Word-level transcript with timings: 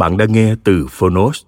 Bạn 0.00 0.16
đang 0.16 0.32
nghe 0.32 0.54
từ 0.64 0.86
Phonos. 0.90 1.42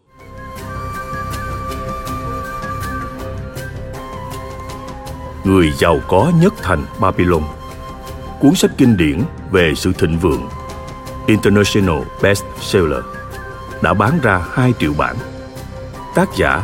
Người 5.45 5.73
giàu 5.79 6.01
có 6.09 6.33
nhất 6.41 6.55
thành 6.63 6.85
Babylon. 7.01 7.43
Cuốn 8.41 8.55
sách 8.55 8.71
kinh 8.79 8.97
điển 8.97 9.23
về 9.51 9.75
sự 9.75 9.93
thịnh 9.93 10.19
vượng. 10.19 10.49
International 11.27 12.03
Bestseller. 12.23 13.05
Đã 13.83 13.95
bán 13.95 14.19
ra 14.23 14.47
2 14.53 14.73
triệu 14.79 14.93
bản. 14.99 15.17
Tác 16.15 16.29
giả 16.37 16.63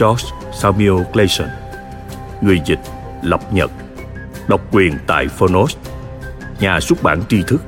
George 0.00 0.24
Samuel 0.60 1.04
Clayson. 1.12 1.48
Người 2.40 2.60
dịch 2.66 2.80
Lập 3.22 3.40
Nhật. 3.52 3.70
Độc 4.48 4.60
quyền 4.72 4.98
tại 5.06 5.28
Phonos. 5.28 5.76
Nhà 6.60 6.80
xuất 6.80 7.02
bản 7.02 7.22
tri 7.28 7.42
thức. 7.46 7.62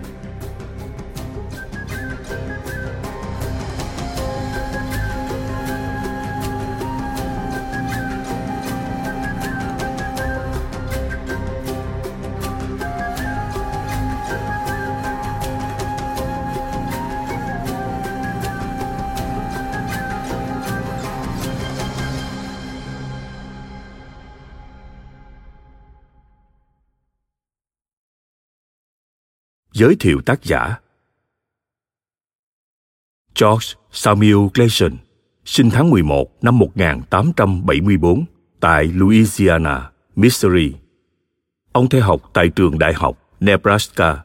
Giới 29.82 29.97
thiệu 30.00 30.20
tác 30.26 30.44
giả 30.44 30.78
George 33.41 33.66
Samuel 33.91 34.37
Gleason 34.54 34.93
sinh 35.44 35.70
tháng 35.70 35.91
11 35.91 36.44
năm 36.44 36.59
1874 36.59 38.25
tại 38.60 38.84
Louisiana, 38.84 39.91
Missouri. 40.16 40.72
Ông 41.72 41.88
theo 41.88 42.03
học 42.03 42.31
tại 42.32 42.48
trường 42.48 42.78
đại 42.78 42.94
học 42.94 43.19
Nebraska 43.41 44.22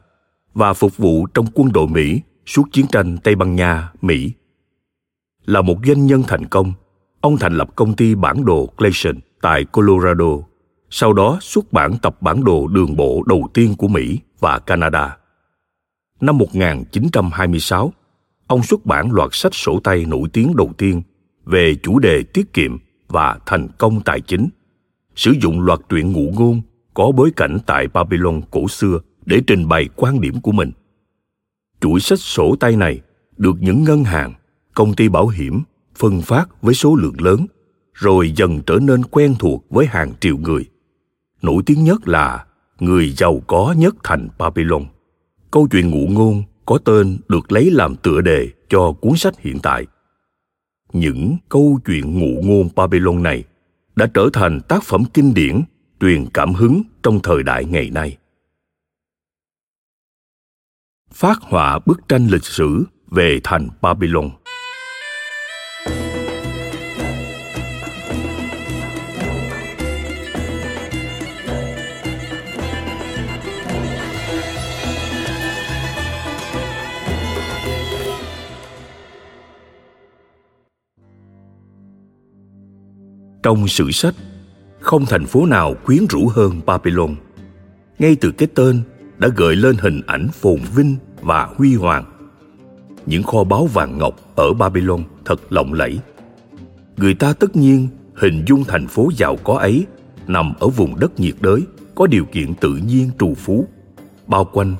và 0.54 0.72
phục 0.72 0.96
vụ 0.96 1.26
trong 1.26 1.46
quân 1.54 1.72
đội 1.72 1.86
Mỹ 1.86 2.20
suốt 2.46 2.64
chiến 2.72 2.86
tranh 2.86 3.16
Tây 3.24 3.34
Ban 3.34 3.56
Nha, 3.56 3.92
Mỹ. 4.02 4.32
Là 5.46 5.62
một 5.62 5.76
doanh 5.86 6.06
nhân 6.06 6.22
thành 6.28 6.46
công, 6.46 6.72
ông 7.20 7.36
thành 7.36 7.56
lập 7.56 7.68
công 7.76 7.96
ty 7.96 8.14
bản 8.14 8.44
đồ 8.44 8.72
Gleason 8.76 9.14
tại 9.40 9.64
Colorado, 9.64 10.32
sau 10.90 11.12
đó 11.12 11.38
xuất 11.40 11.72
bản 11.72 11.98
tập 12.02 12.22
bản 12.22 12.44
đồ 12.44 12.66
đường 12.66 12.96
bộ 12.96 13.22
đầu 13.26 13.48
tiên 13.54 13.74
của 13.78 13.88
Mỹ 13.88 14.18
và 14.40 14.58
Canada 14.58 15.16
năm 16.20 16.38
1926, 16.38 17.92
ông 18.46 18.62
xuất 18.62 18.86
bản 18.86 19.10
loạt 19.12 19.28
sách 19.32 19.54
sổ 19.54 19.80
tay 19.84 20.04
nổi 20.04 20.28
tiếng 20.32 20.56
đầu 20.56 20.72
tiên 20.78 21.02
về 21.44 21.74
chủ 21.82 21.98
đề 21.98 22.22
tiết 22.22 22.52
kiệm 22.52 22.78
và 23.08 23.38
thành 23.46 23.68
công 23.78 24.00
tài 24.00 24.20
chính, 24.20 24.48
sử 25.16 25.34
dụng 25.42 25.60
loạt 25.60 25.80
truyện 25.88 26.12
ngụ 26.12 26.32
ngôn 26.38 26.60
có 26.94 27.12
bối 27.16 27.30
cảnh 27.36 27.58
tại 27.66 27.88
Babylon 27.88 28.40
cổ 28.50 28.68
xưa 28.68 28.98
để 29.26 29.40
trình 29.46 29.68
bày 29.68 29.88
quan 29.96 30.20
điểm 30.20 30.40
của 30.40 30.52
mình. 30.52 30.72
Chuỗi 31.80 32.00
sách 32.00 32.20
sổ 32.20 32.56
tay 32.60 32.76
này 32.76 33.00
được 33.36 33.56
những 33.60 33.84
ngân 33.84 34.04
hàng, 34.04 34.34
công 34.74 34.94
ty 34.94 35.08
bảo 35.08 35.28
hiểm 35.28 35.62
phân 35.96 36.22
phát 36.22 36.62
với 36.62 36.74
số 36.74 36.94
lượng 36.94 37.20
lớn, 37.20 37.46
rồi 37.94 38.32
dần 38.36 38.60
trở 38.66 38.78
nên 38.82 39.04
quen 39.04 39.34
thuộc 39.38 39.64
với 39.70 39.86
hàng 39.86 40.12
triệu 40.20 40.36
người. 40.36 40.64
Nổi 41.42 41.62
tiếng 41.66 41.84
nhất 41.84 42.08
là 42.08 42.46
người 42.78 43.10
giàu 43.10 43.42
có 43.46 43.74
nhất 43.78 43.94
thành 44.02 44.28
Babylon– 44.38 44.84
câu 45.50 45.68
chuyện 45.70 45.90
ngụ 45.90 46.06
ngôn 46.10 46.42
có 46.66 46.78
tên 46.84 47.18
được 47.28 47.52
lấy 47.52 47.70
làm 47.70 47.96
tựa 47.96 48.20
đề 48.20 48.48
cho 48.68 48.92
cuốn 48.92 49.16
sách 49.16 49.40
hiện 49.40 49.58
tại. 49.62 49.86
Những 50.92 51.36
câu 51.48 51.80
chuyện 51.86 52.18
ngụ 52.18 52.42
ngôn 52.42 52.68
Babylon 52.76 53.22
này 53.22 53.44
đã 53.96 54.10
trở 54.14 54.28
thành 54.32 54.60
tác 54.68 54.82
phẩm 54.82 55.04
kinh 55.14 55.34
điển 55.34 55.62
truyền 56.00 56.26
cảm 56.34 56.54
hứng 56.54 56.82
trong 57.02 57.20
thời 57.22 57.42
đại 57.42 57.64
ngày 57.64 57.90
nay. 57.90 58.16
Phát 61.12 61.38
họa 61.40 61.78
bức 61.86 62.08
tranh 62.08 62.26
lịch 62.26 62.44
sử 62.44 62.84
về 63.06 63.40
thành 63.44 63.68
Babylon. 63.80 64.30
Trong 83.48 83.68
sử 83.68 83.90
sách, 83.90 84.14
không 84.80 85.06
thành 85.06 85.26
phố 85.26 85.46
nào 85.46 85.74
quyến 85.84 86.06
rũ 86.10 86.28
hơn 86.28 86.60
Babylon. 86.66 87.14
Ngay 87.98 88.16
từ 88.20 88.30
cái 88.30 88.48
tên 88.54 88.80
đã 89.18 89.28
gợi 89.36 89.56
lên 89.56 89.76
hình 89.80 90.00
ảnh 90.06 90.28
phồn 90.32 90.60
vinh 90.74 90.96
và 91.20 91.48
huy 91.56 91.74
hoàng. 91.74 92.04
Những 93.06 93.22
kho 93.22 93.44
báu 93.44 93.66
vàng 93.66 93.98
ngọc 93.98 94.14
ở 94.36 94.52
Babylon 94.52 95.04
thật 95.24 95.52
lộng 95.52 95.72
lẫy. 95.72 95.98
Người 96.96 97.14
ta 97.14 97.32
tất 97.32 97.56
nhiên 97.56 97.88
hình 98.14 98.44
dung 98.46 98.64
thành 98.64 98.86
phố 98.86 99.10
giàu 99.16 99.36
có 99.44 99.54
ấy 99.58 99.86
nằm 100.26 100.52
ở 100.60 100.68
vùng 100.68 101.00
đất 101.00 101.20
nhiệt 101.20 101.34
đới 101.40 101.62
có 101.94 102.06
điều 102.06 102.24
kiện 102.24 102.54
tự 102.54 102.80
nhiên 102.86 103.10
trù 103.18 103.34
phú. 103.34 103.68
Bao 104.26 104.44
quanh 104.44 104.74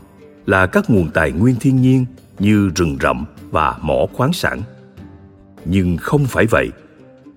là 0.46 0.66
các 0.66 0.90
nguồn 0.90 1.10
tài 1.10 1.32
nguyên 1.32 1.56
thiên 1.60 1.82
nhiên 1.82 2.06
như 2.38 2.70
rừng 2.74 2.96
rậm 3.00 3.24
và 3.50 3.78
mỏ 3.82 4.06
khoáng 4.12 4.32
sản. 4.32 4.62
Nhưng 5.64 5.96
không 5.96 6.24
phải 6.24 6.46
vậy 6.46 6.70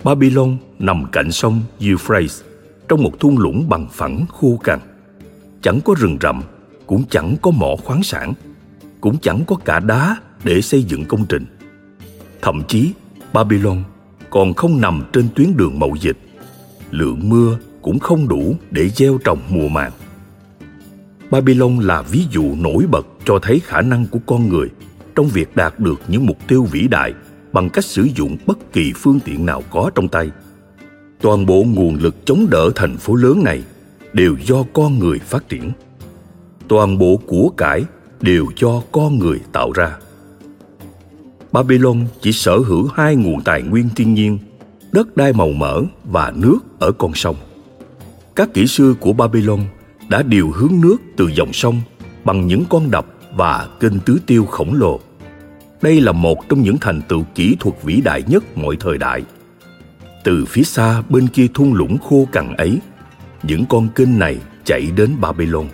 Babylon 0.04 0.58
nằm 0.80 1.06
cạnh 1.12 1.32
sông 1.32 1.62
Euphrates, 1.80 2.42
trong 2.88 3.04
một 3.04 3.20
thung 3.20 3.38
lũng 3.38 3.70
bằng 3.70 3.88
phẳng 3.92 4.26
khô 4.30 4.60
cằn. 4.64 4.80
Chẳng 5.62 5.80
có 5.86 5.96
rừng 6.00 6.18
rậm, 6.22 6.42
cũng 6.86 7.04
chẳng 7.10 7.36
có 7.42 7.52
mỏ 7.52 7.76
khoáng 7.84 8.04
sản, 8.04 8.34
cũng 9.02 9.18
chẳng 9.22 9.42
có 9.48 9.56
cả 9.56 9.80
đá 9.80 10.16
để 10.44 10.62
xây 10.62 10.84
dựng 10.84 11.06
công 11.06 11.26
trình. 11.26 11.46
Thậm 12.42 12.62
chí, 12.68 12.92
Babylon 13.34 13.84
còn 14.30 14.54
không 14.54 14.82
nằm 14.82 15.04
trên 15.14 15.28
tuyến 15.36 15.58
đường 15.58 15.80
mậu 15.80 15.96
dịch. 16.02 16.18
Lượng 16.92 17.30
mưa 17.30 17.58
cũng 17.82 18.00
không 18.00 18.28
đủ 18.28 18.56
để 18.72 18.90
gieo 18.90 19.18
trồng 19.24 19.40
mùa 19.50 19.68
màng. 19.68 19.92
Babylon 21.32 21.80
là 21.80 22.02
ví 22.02 22.26
dụ 22.32 22.56
nổi 22.56 22.86
bật 22.92 23.08
cho 23.26 23.40
thấy 23.42 23.60
khả 23.60 23.82
năng 23.82 24.06
của 24.06 24.20
con 24.26 24.50
người 24.50 24.68
trong 25.16 25.28
việc 25.28 25.56
đạt 25.56 25.80
được 25.80 26.02
những 26.08 26.26
mục 26.26 26.38
tiêu 26.48 26.64
vĩ 26.72 26.88
đại 26.88 27.14
bằng 27.54 27.70
cách 27.70 27.86
sử 27.86 28.08
dụng 28.16 28.38
bất 28.46 28.74
kỳ 28.74 28.94
phương 28.96 29.20
tiện 29.26 29.46
nào 29.46 29.64
có 29.70 29.92
trong 29.96 30.08
tay. 30.08 30.30
Toàn 31.22 31.46
bộ 31.46 31.64
nguồn 31.64 31.96
lực 31.96 32.26
chống 32.26 32.48
đỡ 32.50 32.70
thành 32.76 32.98
phố 32.98 33.16
lớn 33.16 33.44
này 33.44 33.64
đều 34.14 34.36
do 34.46 34.64
con 34.74 35.00
người 35.00 35.20
phát 35.20 35.50
triển. 35.50 35.72
Toàn 36.68 36.98
bộ 36.98 37.20
của 37.28 37.50
cải 37.58 37.86
đều 38.22 38.46
do 38.58 38.82
con 38.92 39.20
người 39.20 39.40
tạo 39.52 39.72
ra. 39.72 39.98
Babylon 41.52 42.06
chỉ 42.22 42.32
sở 42.32 42.58
hữu 42.58 42.88
hai 42.94 43.16
nguồn 43.16 43.42
tài 43.44 43.62
nguyên 43.62 43.90
thiên 43.96 44.14
nhiên, 44.14 44.40
đất 44.92 45.18
đai 45.18 45.34
màu 45.34 45.50
mỡ 45.50 45.82
và 46.04 46.34
nước 46.36 46.60
ở 46.80 46.92
con 46.92 47.14
sông. 47.14 47.36
Các 48.36 48.54
kỹ 48.54 48.68
sư 48.68 48.96
của 49.00 49.14
babylon 49.14 49.60
đã 50.10 50.24
điều 50.24 50.52
hướng 50.52 50.82
nước 50.82 50.98
từ 51.18 51.28
dòng 51.36 51.54
sông 51.54 51.82
bằng 52.24 52.48
những 52.48 52.64
con 52.70 52.92
đập 52.92 53.06
và 53.36 53.68
kênh 53.80 54.00
tứ 54.00 54.20
tiêu 54.26 54.46
khổng 54.46 54.74
lồ. 54.74 55.00
Đây 55.82 56.02
là 56.02 56.12
một 56.12 56.50
trong 56.50 56.62
những 56.62 56.78
thành 56.78 57.02
tựu 57.08 57.24
kỹ 57.36 57.56
thuật 57.60 57.76
vĩ 57.84 58.02
đại 58.02 58.24
nhất 58.28 58.58
mọi 58.58 58.76
thời 58.80 58.98
đại. 58.98 59.24
Từ 60.24 60.46
phía 60.46 60.64
xa 60.64 61.04
bên 61.10 61.28
kia 61.28 61.48
thung 61.54 61.74
lũng 61.74 61.98
khô 61.98 62.28
cằn 62.32 62.56
ấy, 62.58 62.80
những 63.44 63.66
con 63.66 63.88
kênh 63.96 64.20
này 64.20 64.38
chảy 64.66 64.92
đến 64.96 65.16
Babylon, 65.22 65.68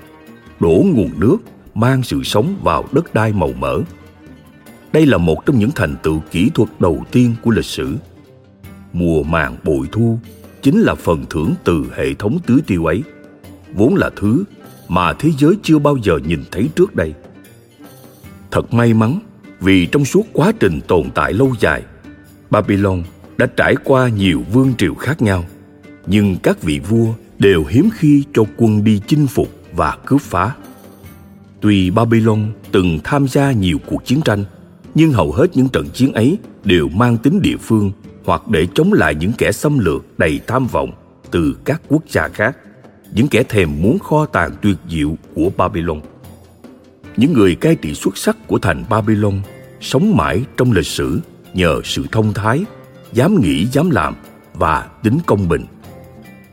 đổ 0.59 0.85
nguồn 0.93 1.09
nước 1.17 1.37
mang 1.75 2.03
sự 2.03 2.23
sống 2.23 2.55
vào 2.63 2.85
đất 2.91 3.13
đai 3.13 3.33
màu 3.33 3.53
mỡ. 3.59 3.81
Đây 4.93 5.05
là 5.05 5.17
một 5.17 5.45
trong 5.45 5.59
những 5.59 5.71
thành 5.75 5.95
tựu 6.03 6.19
kỹ 6.31 6.49
thuật 6.53 6.69
đầu 6.79 7.03
tiên 7.11 7.35
của 7.43 7.51
lịch 7.51 7.65
sử. 7.65 7.95
Mùa 8.93 9.23
màng 9.23 9.57
bội 9.63 9.87
thu 9.91 10.19
chính 10.61 10.79
là 10.79 10.95
phần 10.95 11.25
thưởng 11.29 11.53
từ 11.63 11.85
hệ 11.95 12.13
thống 12.13 12.37
tưới 12.45 12.57
tiêu 12.67 12.85
ấy, 12.85 13.03
vốn 13.73 13.95
là 13.95 14.09
thứ 14.15 14.43
mà 14.87 15.13
thế 15.13 15.31
giới 15.37 15.53
chưa 15.63 15.79
bao 15.79 15.97
giờ 16.03 16.19
nhìn 16.27 16.43
thấy 16.51 16.69
trước 16.75 16.95
đây. 16.95 17.13
Thật 18.51 18.73
may 18.73 18.93
mắn 18.93 19.19
vì 19.59 19.85
trong 19.85 20.05
suốt 20.05 20.25
quá 20.33 20.51
trình 20.59 20.79
tồn 20.87 21.09
tại 21.15 21.33
lâu 21.33 21.53
dài, 21.59 21.83
Babylon 22.49 23.03
đã 23.37 23.45
trải 23.45 23.75
qua 23.83 24.09
nhiều 24.09 24.43
vương 24.53 24.73
triều 24.77 24.95
khác 24.95 25.21
nhau, 25.21 25.43
nhưng 26.05 26.37
các 26.43 26.61
vị 26.61 26.79
vua 26.79 27.13
đều 27.39 27.65
hiếm 27.65 27.89
khi 27.93 28.23
cho 28.33 28.43
quân 28.57 28.83
đi 28.83 29.01
chinh 29.07 29.27
phục 29.27 29.47
và 29.73 29.97
cướp 30.05 30.21
phá. 30.21 30.55
Tuy 31.61 31.89
Babylon 31.89 32.51
từng 32.71 32.99
tham 33.03 33.27
gia 33.27 33.51
nhiều 33.51 33.77
cuộc 33.85 34.05
chiến 34.05 34.21
tranh, 34.25 34.45
nhưng 34.95 35.11
hầu 35.11 35.31
hết 35.31 35.57
những 35.57 35.69
trận 35.69 35.89
chiến 35.89 36.13
ấy 36.13 36.37
đều 36.63 36.87
mang 36.89 37.17
tính 37.17 37.41
địa 37.41 37.57
phương 37.57 37.91
hoặc 38.25 38.47
để 38.47 38.67
chống 38.75 38.93
lại 38.93 39.15
những 39.15 39.31
kẻ 39.37 39.51
xâm 39.51 39.79
lược 39.79 40.19
đầy 40.19 40.39
tham 40.47 40.67
vọng 40.67 40.91
từ 41.31 41.57
các 41.65 41.81
quốc 41.87 42.03
gia 42.09 42.27
khác, 42.27 42.57
những 43.13 43.27
kẻ 43.27 43.43
thèm 43.43 43.81
muốn 43.81 43.99
kho 43.99 44.25
tàng 44.25 44.51
tuyệt 44.61 44.77
diệu 44.89 45.15
của 45.33 45.49
Babylon. 45.57 46.01
Những 47.17 47.33
người 47.33 47.55
cai 47.55 47.75
trị 47.75 47.93
xuất 47.93 48.17
sắc 48.17 48.37
của 48.47 48.59
thành 48.59 48.83
Babylon 48.89 49.41
sống 49.81 50.17
mãi 50.17 50.41
trong 50.57 50.71
lịch 50.71 50.85
sử 50.85 51.19
nhờ 51.53 51.81
sự 51.83 52.05
thông 52.11 52.33
thái, 52.33 52.65
dám 53.13 53.41
nghĩ 53.41 53.65
dám 53.65 53.89
làm 53.89 54.15
và 54.53 54.87
tính 55.03 55.19
công 55.25 55.49
bình. 55.49 55.65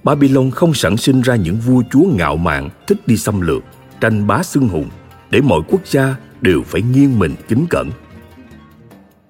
Babylon 0.04 0.50
không 0.50 0.74
sản 0.74 0.96
sinh 0.96 1.22
ra 1.22 1.36
những 1.36 1.56
vua 1.56 1.82
chúa 1.90 2.04
ngạo 2.16 2.36
mạn 2.36 2.70
thích 2.86 3.06
đi 3.06 3.16
xâm 3.16 3.40
lược, 3.40 3.62
tranh 4.00 4.26
bá 4.26 4.42
xưng 4.42 4.68
hùng 4.68 4.88
để 5.30 5.40
mọi 5.40 5.60
quốc 5.68 5.86
gia 5.86 6.16
đều 6.40 6.62
phải 6.62 6.82
nghiêng 6.82 7.18
mình 7.18 7.34
kính 7.48 7.66
cẩn. 7.70 7.90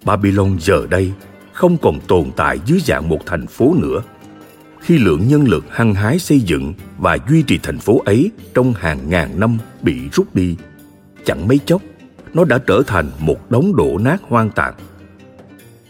Babylon 0.04 0.56
giờ 0.60 0.86
đây 0.90 1.12
không 1.52 1.76
còn 1.82 2.00
tồn 2.08 2.30
tại 2.36 2.58
dưới 2.66 2.80
dạng 2.80 3.08
một 3.08 3.18
thành 3.26 3.46
phố 3.46 3.74
nữa. 3.78 4.02
Khi 4.80 4.98
lượng 4.98 5.28
nhân 5.28 5.44
lực 5.44 5.64
hăng 5.70 5.94
hái 5.94 6.18
xây 6.18 6.40
dựng 6.40 6.74
và 6.98 7.18
duy 7.28 7.42
trì 7.42 7.58
thành 7.62 7.78
phố 7.78 8.02
ấy 8.04 8.30
trong 8.54 8.74
hàng 8.74 8.98
ngàn 9.10 9.40
năm 9.40 9.58
bị 9.82 10.08
rút 10.12 10.34
đi, 10.34 10.56
chẳng 11.24 11.48
mấy 11.48 11.60
chốc 11.66 11.82
nó 12.34 12.44
đã 12.44 12.58
trở 12.58 12.82
thành 12.86 13.10
một 13.18 13.50
đống 13.50 13.76
đổ 13.76 13.98
nát 13.98 14.22
hoang 14.28 14.50
tàn. 14.50 14.74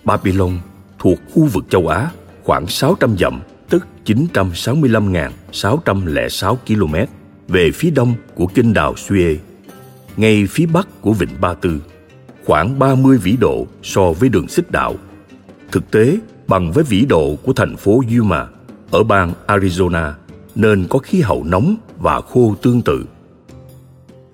Babylon 0.05 0.59
thuộc 0.99 1.19
khu 1.35 1.45
vực 1.45 1.65
châu 1.71 1.89
Á 1.89 2.11
khoảng 2.45 2.67
600 2.67 3.17
dặm, 3.19 3.41
tức 3.69 3.87
965.606 4.05 6.57
km 6.67 6.95
về 7.49 7.71
phía 7.75 7.91
đông 7.91 8.15
của 8.35 8.47
kinh 8.47 8.73
đào 8.73 8.95
Suez, 8.95 9.37
ngay 10.17 10.47
phía 10.51 10.67
bắc 10.67 10.89
của 11.01 11.13
vịnh 11.13 11.41
Ba 11.41 11.55
Tư, 11.55 11.83
khoảng 12.45 12.79
30 12.79 13.19
vĩ 13.19 13.37
độ 13.41 13.67
so 13.83 14.13
với 14.13 14.29
đường 14.29 14.49
xích 14.49 14.71
đạo. 14.71 14.95
Thực 15.73 15.91
tế, 15.91 16.19
bằng 16.47 16.73
với 16.73 16.85
vĩ 16.85 17.07
độ 17.09 17.37
của 17.45 17.53
thành 17.53 17.77
phố 17.77 18.03
Yuma 18.17 18.47
ở 18.91 19.03
bang 19.03 19.33
Arizona, 19.47 20.13
nên 20.55 20.87
có 20.91 20.99
khí 20.99 21.21
hậu 21.21 21.45
nóng 21.45 21.77
và 21.99 22.21
khô 22.21 22.55
tương 22.63 22.83
tự. 22.83 23.05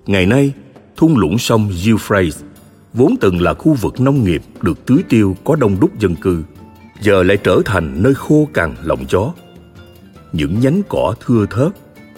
Ngày 0.05 0.25
nay, 0.25 0.53
thung 1.01 1.17
lũng 1.17 1.37
sông 1.37 1.71
Euphrates 1.85 2.41
vốn 2.93 3.15
từng 3.21 3.41
là 3.41 3.53
khu 3.53 3.73
vực 3.73 3.99
nông 3.99 4.23
nghiệp 4.23 4.41
được 4.61 4.85
tưới 4.85 5.03
tiêu 5.09 5.35
có 5.43 5.55
đông 5.55 5.79
đúc 5.79 5.99
dân 5.99 6.15
cư, 6.15 6.43
giờ 7.01 7.23
lại 7.23 7.37
trở 7.37 7.61
thành 7.65 8.03
nơi 8.03 8.13
khô 8.13 8.47
cằn 8.53 8.75
lộng 8.83 9.05
gió. 9.09 9.33
Những 10.33 10.59
nhánh 10.59 10.81
cỏ 10.89 11.15
thưa 11.25 11.45
thớt 11.45 11.71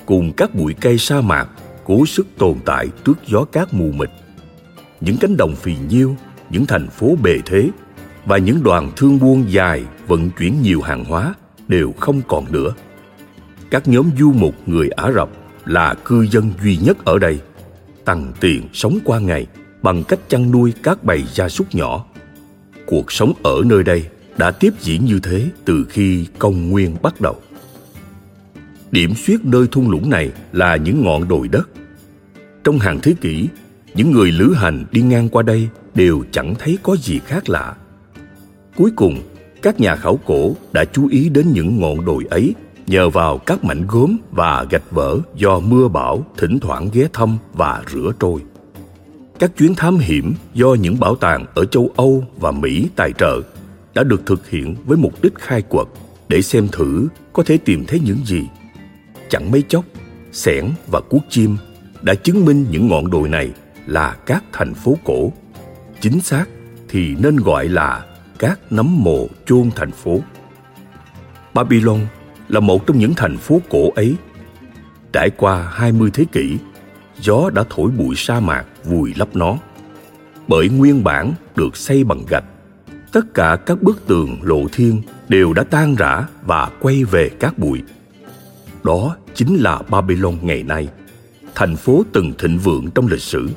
cùng 0.05 0.33
các 0.37 0.55
bụi 0.55 0.73
cây 0.81 0.97
sa 0.97 1.21
mạc 1.21 1.47
cố 1.83 2.05
sức 2.05 2.27
tồn 2.37 2.55
tại 2.65 2.87
trước 3.05 3.19
gió 3.27 3.43
cát 3.43 3.73
mù 3.73 3.91
mịt. 3.91 4.09
Những 5.01 5.17
cánh 5.17 5.37
đồng 5.37 5.55
phì 5.55 5.75
nhiêu, 5.89 6.15
những 6.49 6.65
thành 6.65 6.89
phố 6.89 7.15
bề 7.23 7.37
thế 7.45 7.69
và 8.25 8.37
những 8.37 8.63
đoàn 8.63 8.91
thương 8.95 9.19
buôn 9.19 9.45
dài 9.49 9.83
vận 10.07 10.29
chuyển 10.39 10.61
nhiều 10.61 10.81
hàng 10.81 11.05
hóa 11.05 11.33
đều 11.67 11.93
không 11.99 12.21
còn 12.27 12.51
nữa. 12.51 12.73
Các 13.69 13.87
nhóm 13.87 14.09
du 14.19 14.31
mục 14.31 14.55
người 14.65 14.89
Ả 14.89 15.11
Rập 15.11 15.29
là 15.65 15.93
cư 16.05 16.27
dân 16.31 16.51
duy 16.63 16.77
nhất 16.77 17.05
ở 17.05 17.19
đây, 17.19 17.39
tăng 18.05 18.33
tiền 18.39 18.61
sống 18.73 18.99
qua 19.03 19.19
ngày 19.19 19.47
bằng 19.81 20.03
cách 20.03 20.19
chăn 20.29 20.51
nuôi 20.51 20.73
các 20.83 21.03
bầy 21.03 21.23
gia 21.33 21.49
súc 21.49 21.75
nhỏ. 21.75 22.05
Cuộc 22.85 23.11
sống 23.11 23.33
ở 23.43 23.61
nơi 23.65 23.83
đây 23.83 24.05
đã 24.37 24.51
tiếp 24.51 24.73
diễn 24.79 25.05
như 25.05 25.19
thế 25.23 25.49
từ 25.65 25.85
khi 25.89 26.27
công 26.39 26.69
nguyên 26.69 26.95
bắt 27.01 27.21
đầu. 27.21 27.35
Điểm 28.91 29.13
xuyết 29.15 29.45
nơi 29.45 29.67
thung 29.71 29.89
lũng 29.89 30.09
này 30.09 30.31
là 30.51 30.75
những 30.75 31.03
ngọn 31.03 31.27
đồi 31.27 31.47
đất. 31.47 31.69
Trong 32.63 32.79
hàng 32.79 32.99
thế 33.03 33.13
kỷ, 33.21 33.47
những 33.93 34.11
người 34.11 34.31
lữ 34.31 34.53
hành 34.53 34.85
đi 34.91 35.01
ngang 35.01 35.29
qua 35.29 35.43
đây 35.43 35.69
đều 35.95 36.23
chẳng 36.31 36.55
thấy 36.59 36.77
có 36.83 36.95
gì 36.95 37.19
khác 37.19 37.49
lạ. 37.49 37.75
Cuối 38.75 38.91
cùng, 38.95 39.21
các 39.61 39.79
nhà 39.79 39.95
khảo 39.95 40.19
cổ 40.25 40.55
đã 40.71 40.85
chú 40.85 41.07
ý 41.07 41.29
đến 41.29 41.51
những 41.53 41.79
ngọn 41.79 42.05
đồi 42.05 42.25
ấy 42.29 42.55
nhờ 42.87 43.09
vào 43.09 43.37
các 43.37 43.63
mảnh 43.63 43.85
gốm 43.87 44.17
và 44.31 44.65
gạch 44.69 44.91
vỡ 44.91 45.17
do 45.35 45.59
mưa 45.59 45.87
bão 45.87 46.25
thỉnh 46.37 46.59
thoảng 46.59 46.89
ghé 46.93 47.07
thăm 47.13 47.37
và 47.53 47.83
rửa 47.91 48.11
trôi. 48.19 48.41
Các 49.39 49.51
chuyến 49.57 49.75
thám 49.75 49.97
hiểm 49.97 50.33
do 50.53 50.73
những 50.73 50.99
bảo 50.99 51.15
tàng 51.15 51.45
ở 51.53 51.65
châu 51.65 51.89
Âu 51.95 52.23
và 52.39 52.51
Mỹ 52.51 52.87
tài 52.95 53.11
trợ 53.13 53.41
đã 53.93 54.03
được 54.03 54.25
thực 54.25 54.49
hiện 54.49 54.75
với 54.85 54.97
mục 54.97 55.21
đích 55.21 55.35
khai 55.35 55.61
quật 55.61 55.87
để 56.27 56.41
xem 56.41 56.67
thử 56.71 57.07
có 57.33 57.43
thể 57.43 57.57
tìm 57.57 57.85
thấy 57.85 57.99
những 57.99 58.25
gì. 58.25 58.47
Chẳng 59.29 59.51
mấy 59.51 59.63
chốc, 59.69 59.85
sẻn 60.31 60.69
và 60.87 60.99
cuốc 60.99 61.21
chim 61.29 61.57
đã 62.01 62.15
chứng 62.15 62.45
minh 62.45 62.65
những 62.69 62.87
ngọn 62.87 63.11
đồi 63.11 63.29
này 63.29 63.51
là 63.85 64.17
các 64.25 64.43
thành 64.53 64.73
phố 64.73 64.97
cổ. 65.03 65.31
Chính 66.01 66.21
xác 66.21 66.45
thì 66.89 67.15
nên 67.15 67.37
gọi 67.37 67.69
là 67.69 68.05
các 68.39 68.59
nấm 68.69 69.03
mồ 69.03 69.27
chôn 69.45 69.71
thành 69.75 69.91
phố. 69.91 70.19
Babylon 71.53 71.99
là 72.53 72.59
một 72.59 72.87
trong 72.87 72.99
những 72.99 73.13
thành 73.13 73.37
phố 73.37 73.61
cổ 73.69 73.89
ấy. 73.95 74.15
Trải 75.13 75.29
qua 75.29 75.71
20 75.73 76.09
thế 76.13 76.25
kỷ, 76.31 76.57
gió 77.19 77.49
đã 77.53 77.63
thổi 77.69 77.91
bụi 77.91 78.15
sa 78.15 78.39
mạc 78.39 78.65
vùi 78.83 79.13
lấp 79.15 79.35
nó. 79.35 79.57
Bởi 80.47 80.69
nguyên 80.69 81.03
bản 81.03 81.33
được 81.55 81.77
xây 81.77 82.03
bằng 82.03 82.23
gạch, 82.29 82.43
tất 83.11 83.33
cả 83.33 83.57
các 83.65 83.81
bức 83.81 84.07
tường 84.07 84.37
lộ 84.41 84.61
thiên 84.73 85.01
đều 85.29 85.53
đã 85.53 85.63
tan 85.63 85.95
rã 85.95 86.27
và 86.45 86.69
quay 86.79 87.03
về 87.03 87.29
các 87.29 87.57
bụi. 87.57 87.81
Đó 88.83 89.15
chính 89.33 89.55
là 89.55 89.81
Babylon 89.89 90.37
ngày 90.41 90.63
nay, 90.63 90.87
thành 91.55 91.75
phố 91.75 92.03
từng 92.13 92.33
thịnh 92.37 92.57
vượng 92.57 92.91
trong 92.95 93.07
lịch 93.07 93.21
sử. 93.21 93.49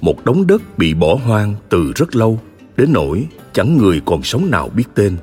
Một 0.00 0.24
đống 0.24 0.46
đất 0.46 0.78
bị 0.78 0.94
bỏ 0.94 1.14
hoang 1.14 1.54
từ 1.68 1.92
rất 1.96 2.16
lâu, 2.16 2.40
đến 2.76 2.92
nỗi 2.92 3.26
chẳng 3.52 3.78
người 3.78 4.00
còn 4.06 4.22
sống 4.22 4.50
nào 4.50 4.68
biết 4.68 4.84
tên, 4.94 5.16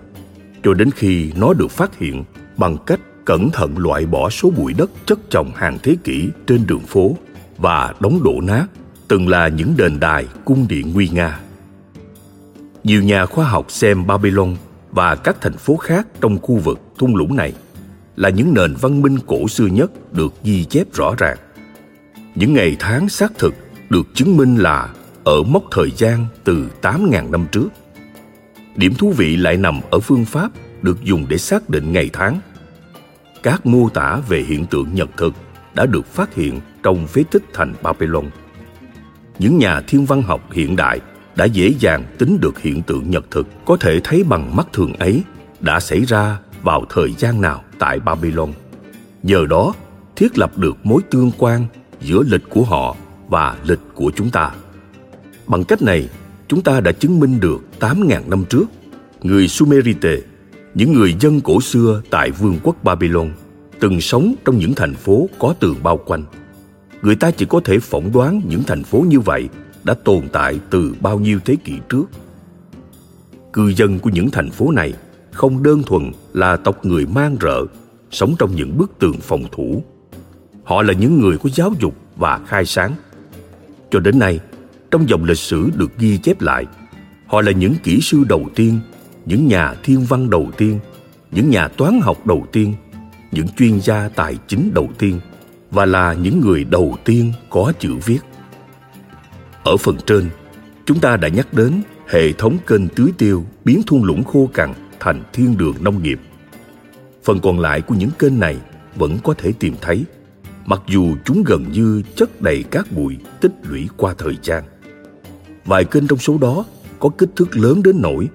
cho 0.64 0.74
đến 0.74 0.90
khi 0.92 1.32
nó 1.36 1.54
được 1.54 1.72
phát 1.72 2.00
hiện 2.00 2.24
bằng 2.62 2.78
cách 2.86 3.00
cẩn 3.26 3.50
thận 3.50 3.78
loại 3.78 4.06
bỏ 4.06 4.30
số 4.30 4.50
bụi 4.50 4.74
đất 4.74 4.90
chất 5.06 5.20
chồng 5.30 5.52
hàng 5.56 5.78
thế 5.84 5.96
kỷ 6.04 6.30
trên 6.48 6.68
đường 6.68 6.86
phố 6.88 7.16
và 7.58 7.94
đóng 8.00 8.24
đổ 8.24 8.42
nát 8.42 8.66
từng 9.08 9.28
là 9.28 9.48
những 9.48 9.74
đền 9.78 10.00
đài 10.00 10.28
cung 10.46 10.66
điện 10.70 10.94
nguy 10.94 11.10
nga. 11.10 11.40
Nhiều 12.84 13.04
nhà 13.04 13.26
khoa 13.26 13.46
học 13.46 13.72
xem 13.72 14.08
Babylon 14.08 14.56
và 14.92 15.16
các 15.16 15.42
thành 15.42 15.58
phố 15.58 15.78
khác 15.78 16.08
trong 16.22 16.38
khu 16.42 16.56
vực 16.56 16.80
thung 16.98 17.16
lũng 17.16 17.36
này 17.36 17.54
là 18.16 18.30
những 18.30 18.54
nền 18.54 18.76
văn 18.82 19.02
minh 19.02 19.18
cổ 19.28 19.48
xưa 19.48 19.68
nhất 19.68 20.14
được 20.14 20.34
ghi 20.44 20.66
chép 20.66 20.94
rõ 20.94 21.16
ràng. 21.18 21.38
Những 22.36 22.54
ngày 22.54 22.76
tháng 22.80 23.10
xác 23.10 23.32
thực 23.38 23.54
được 23.90 24.08
chứng 24.14 24.38
minh 24.38 24.56
là 24.56 24.90
ở 25.24 25.44
mốc 25.44 25.64
thời 25.72 25.92
gian 25.98 26.26
từ 26.44 26.68
8.000 26.82 27.32
năm 27.32 27.46
trước. 27.52 27.68
Điểm 28.76 28.94
thú 28.94 29.14
vị 29.18 29.36
lại 29.36 29.58
nằm 29.58 29.82
ở 29.92 30.00
phương 30.00 30.26
pháp 30.26 30.52
được 30.82 31.04
dùng 31.04 31.26
để 31.30 31.38
xác 31.38 31.70
định 31.70 31.92
ngày 31.92 32.10
tháng. 32.14 32.40
Các 33.44 33.66
mô 33.66 33.90
tả 33.90 34.22
về 34.28 34.42
hiện 34.48 34.66
tượng 34.66 34.96
nhật 34.96 35.10
thực 35.18 35.34
đã 35.74 35.86
được 35.86 36.06
phát 36.06 36.34
hiện 36.36 36.60
trong 36.84 37.08
phế 37.08 37.24
tích 37.32 37.44
thành 37.54 37.74
Babylon. 37.84 38.26
Những 39.40 39.58
nhà 39.58 39.82
thiên 39.82 40.06
văn 40.06 40.22
học 40.22 40.52
hiện 40.52 40.76
đại 40.76 41.00
đã 41.36 41.46
dễ 41.46 41.74
dàng 41.80 42.06
tính 42.18 42.38
được 42.42 42.60
hiện 42.60 42.82
tượng 42.82 43.10
nhật 43.10 43.26
thực 43.32 43.48
có 43.66 43.78
thể 43.78 44.00
thấy 44.04 44.24
bằng 44.24 44.56
mắt 44.56 44.68
thường 44.74 44.94
ấy 44.94 45.24
đã 45.60 45.80
xảy 45.80 46.06
ra 46.06 46.40
vào 46.64 46.86
thời 46.90 47.14
gian 47.14 47.42
nào 47.42 47.64
tại 47.80 48.00
Babylon. 48.00 48.54
Nhờ 49.24 49.46
đó, 49.50 49.74
thiết 50.16 50.38
lập 50.38 50.58
được 50.58 50.86
mối 50.86 51.02
tương 51.10 51.32
quan 51.38 51.66
giữa 52.02 52.24
lịch 52.28 52.50
của 52.50 52.64
họ 52.64 52.96
và 53.28 53.58
lịch 53.66 53.80
của 53.96 54.12
chúng 54.16 54.30
ta. 54.30 54.52
Bằng 55.48 55.64
cách 55.64 55.82
này, 55.82 56.10
chúng 56.48 56.62
ta 56.62 56.80
đã 56.80 56.92
chứng 56.92 57.20
minh 57.20 57.40
được 57.40 57.62
8.000 57.80 58.30
năm 58.30 58.46
trước, 58.50 58.66
người 59.22 59.48
Sumerite, 59.48 60.18
những 60.76 60.94
người 60.94 61.16
dân 61.20 61.42
cổ 61.42 61.62
xưa 61.62 62.02
tại 62.10 62.32
vương 62.32 62.60
quốc 62.64 62.84
Babylon, 62.84 63.32
từng 63.80 64.02
sống 64.02 64.36
trong 64.46 64.58
những 64.58 64.74
thành 64.74 64.94
phố 64.94 65.30
có 65.40 65.56
tường 65.60 65.76
bao 65.84 65.98
quanh. 65.98 66.24
Người 67.02 67.16
ta 67.16 67.32
chỉ 67.32 67.46
có 67.46 67.62
thể 67.66 67.80
phỏng 67.80 68.12
đoán 68.12 68.42
những 68.48 68.64
thành 68.64 68.84
phố 68.84 69.06
như 69.08 69.20
vậy 69.20 69.50
đã 69.84 69.94
tồn 69.94 70.22
tại 70.32 70.60
từ 70.70 70.96
bao 71.02 71.20
nhiêu 71.20 71.40
thế 71.46 71.56
kỷ 71.64 71.74
trước. 71.90 72.04
Cư 73.54 73.68
dân 73.68 74.00
của 74.00 74.10
những 74.10 74.32
thành 74.32 74.50
phố 74.50 74.72
này 74.72 74.94
không 75.32 75.64
đơn 75.64 75.84
thuần 75.84 76.12
là 76.34 76.58
tộc 76.58 76.86
người 76.86 77.06
mang 77.06 77.38
rợ, 77.42 77.66
sống 78.12 78.36
trong 78.40 78.56
những 78.56 78.78
bức 78.78 78.92
tường 79.00 79.18
phòng 79.22 79.44
thủ. 79.52 79.84
Họ 80.64 80.82
là 80.82 80.94
những 80.94 81.20
người 81.20 81.38
có 81.38 81.50
giáo 81.56 81.74
dục 81.80 81.96
và 82.16 82.40
khai 82.48 82.66
sáng. 82.66 82.94
Cho 83.92 84.00
đến 84.00 84.20
nay, 84.20 84.40
trong 84.92 85.10
dòng 85.10 85.24
lịch 85.24 85.38
sử 85.38 85.70
được 85.76 85.98
ghi 85.98 86.18
chép 86.18 86.42
lại, 86.42 86.66
họ 87.28 87.42
là 87.42 87.52
những 87.52 87.74
kỹ 87.84 88.00
sư 88.02 88.24
đầu 88.30 88.50
tiên, 88.56 88.80
những 89.26 89.48
nhà 89.48 89.74
thiên 89.84 90.06
văn 90.06 90.30
đầu 90.30 90.52
tiên, 90.58 90.80
những 91.32 91.50
nhà 91.50 91.68
toán 91.68 92.00
học 92.02 92.28
đầu 92.28 92.46
tiên, 92.52 92.74
những 93.32 93.48
chuyên 93.58 93.82
gia 93.82 94.10
tài 94.10 94.38
chính 94.48 94.72
đầu 94.74 94.90
tiên 94.98 95.20
và 95.72 95.86
là 95.86 96.14
những 96.14 96.42
người 96.42 96.64
đầu 96.64 96.98
tiên 97.06 97.34
có 97.50 97.74
chữ 97.80 97.94
viết. 98.06 98.20
Ở 99.64 99.78
phần 99.78 99.98
trên, 100.06 100.30
chúng 100.86 101.00
ta 101.00 101.18
đã 101.18 101.28
nhắc 101.28 101.54
đến 101.54 101.82
hệ 102.08 102.34
thống 102.34 102.58
kênh 102.68 102.88
tưới 102.88 103.12
tiêu 103.18 103.46
biến 103.66 103.82
thung 103.88 104.04
lũng 104.04 104.24
khô 104.24 104.50
cằn 104.54 104.74
thành 105.00 105.24
thiên 105.34 105.58
đường 105.58 105.76
nông 105.82 106.04
nghiệp. 106.04 106.20
Phần 107.24 107.40
còn 107.40 107.60
lại 107.60 107.82
của 107.82 107.96
những 107.96 108.12
kênh 108.20 108.40
này 108.40 108.58
vẫn 108.96 109.18
có 109.24 109.34
thể 109.34 109.54
tìm 109.60 109.76
thấy, 109.82 110.06
mặc 110.66 110.82
dù 110.88 111.16
chúng 111.26 111.44
gần 111.44 111.66
như 111.72 112.02
chất 112.16 112.42
đầy 112.42 112.64
cát 112.64 112.92
bụi 112.92 113.18
tích 113.42 113.52
lũy 113.64 113.88
qua 113.98 114.14
thời 114.18 114.38
gian. 114.44 114.64
Vài 115.66 115.86
kênh 115.86 116.08
trong 116.08 116.20
số 116.20 116.38
đó 116.38 116.66
có 117.00 117.10
kích 117.10 117.30
thước 117.36 117.58
lớn 117.58 117.84
đến 117.84 118.02
nỗi 118.02 118.28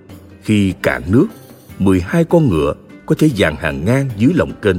khi 0.47 0.75
cạn 0.83 1.03
nước, 1.07 1.27
12 1.79 2.25
con 2.25 2.49
ngựa 2.49 2.75
có 3.07 3.15
thể 3.19 3.29
dàn 3.29 3.57
hàng 3.57 3.85
ngang 3.85 4.11
dưới 4.17 4.33
lòng 4.35 4.53
kênh. 4.63 4.77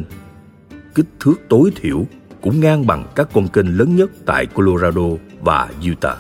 Kích 0.96 1.06
thước 1.20 1.36
tối 1.50 1.72
thiểu 1.76 2.06
cũng 2.42 2.60
ngang 2.60 2.88
bằng 2.88 3.06
các 3.16 3.30
con 3.34 3.48
kênh 3.48 3.78
lớn 3.78 3.96
nhất 3.96 4.12
tại 4.26 4.46
Colorado 4.46 5.02
và 5.42 5.70
Utah. 5.92 6.18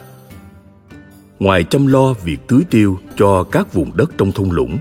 Ngoài 1.39 1.63
chăm 1.63 1.87
lo 1.87 2.13
việc 2.13 2.37
tưới 2.47 2.61
tiêu 2.69 2.99
cho 3.17 3.43
các 3.43 3.73
vùng 3.73 3.97
đất 3.97 4.11
trong 4.17 4.31
thung 4.31 4.51
lũng, 4.51 4.77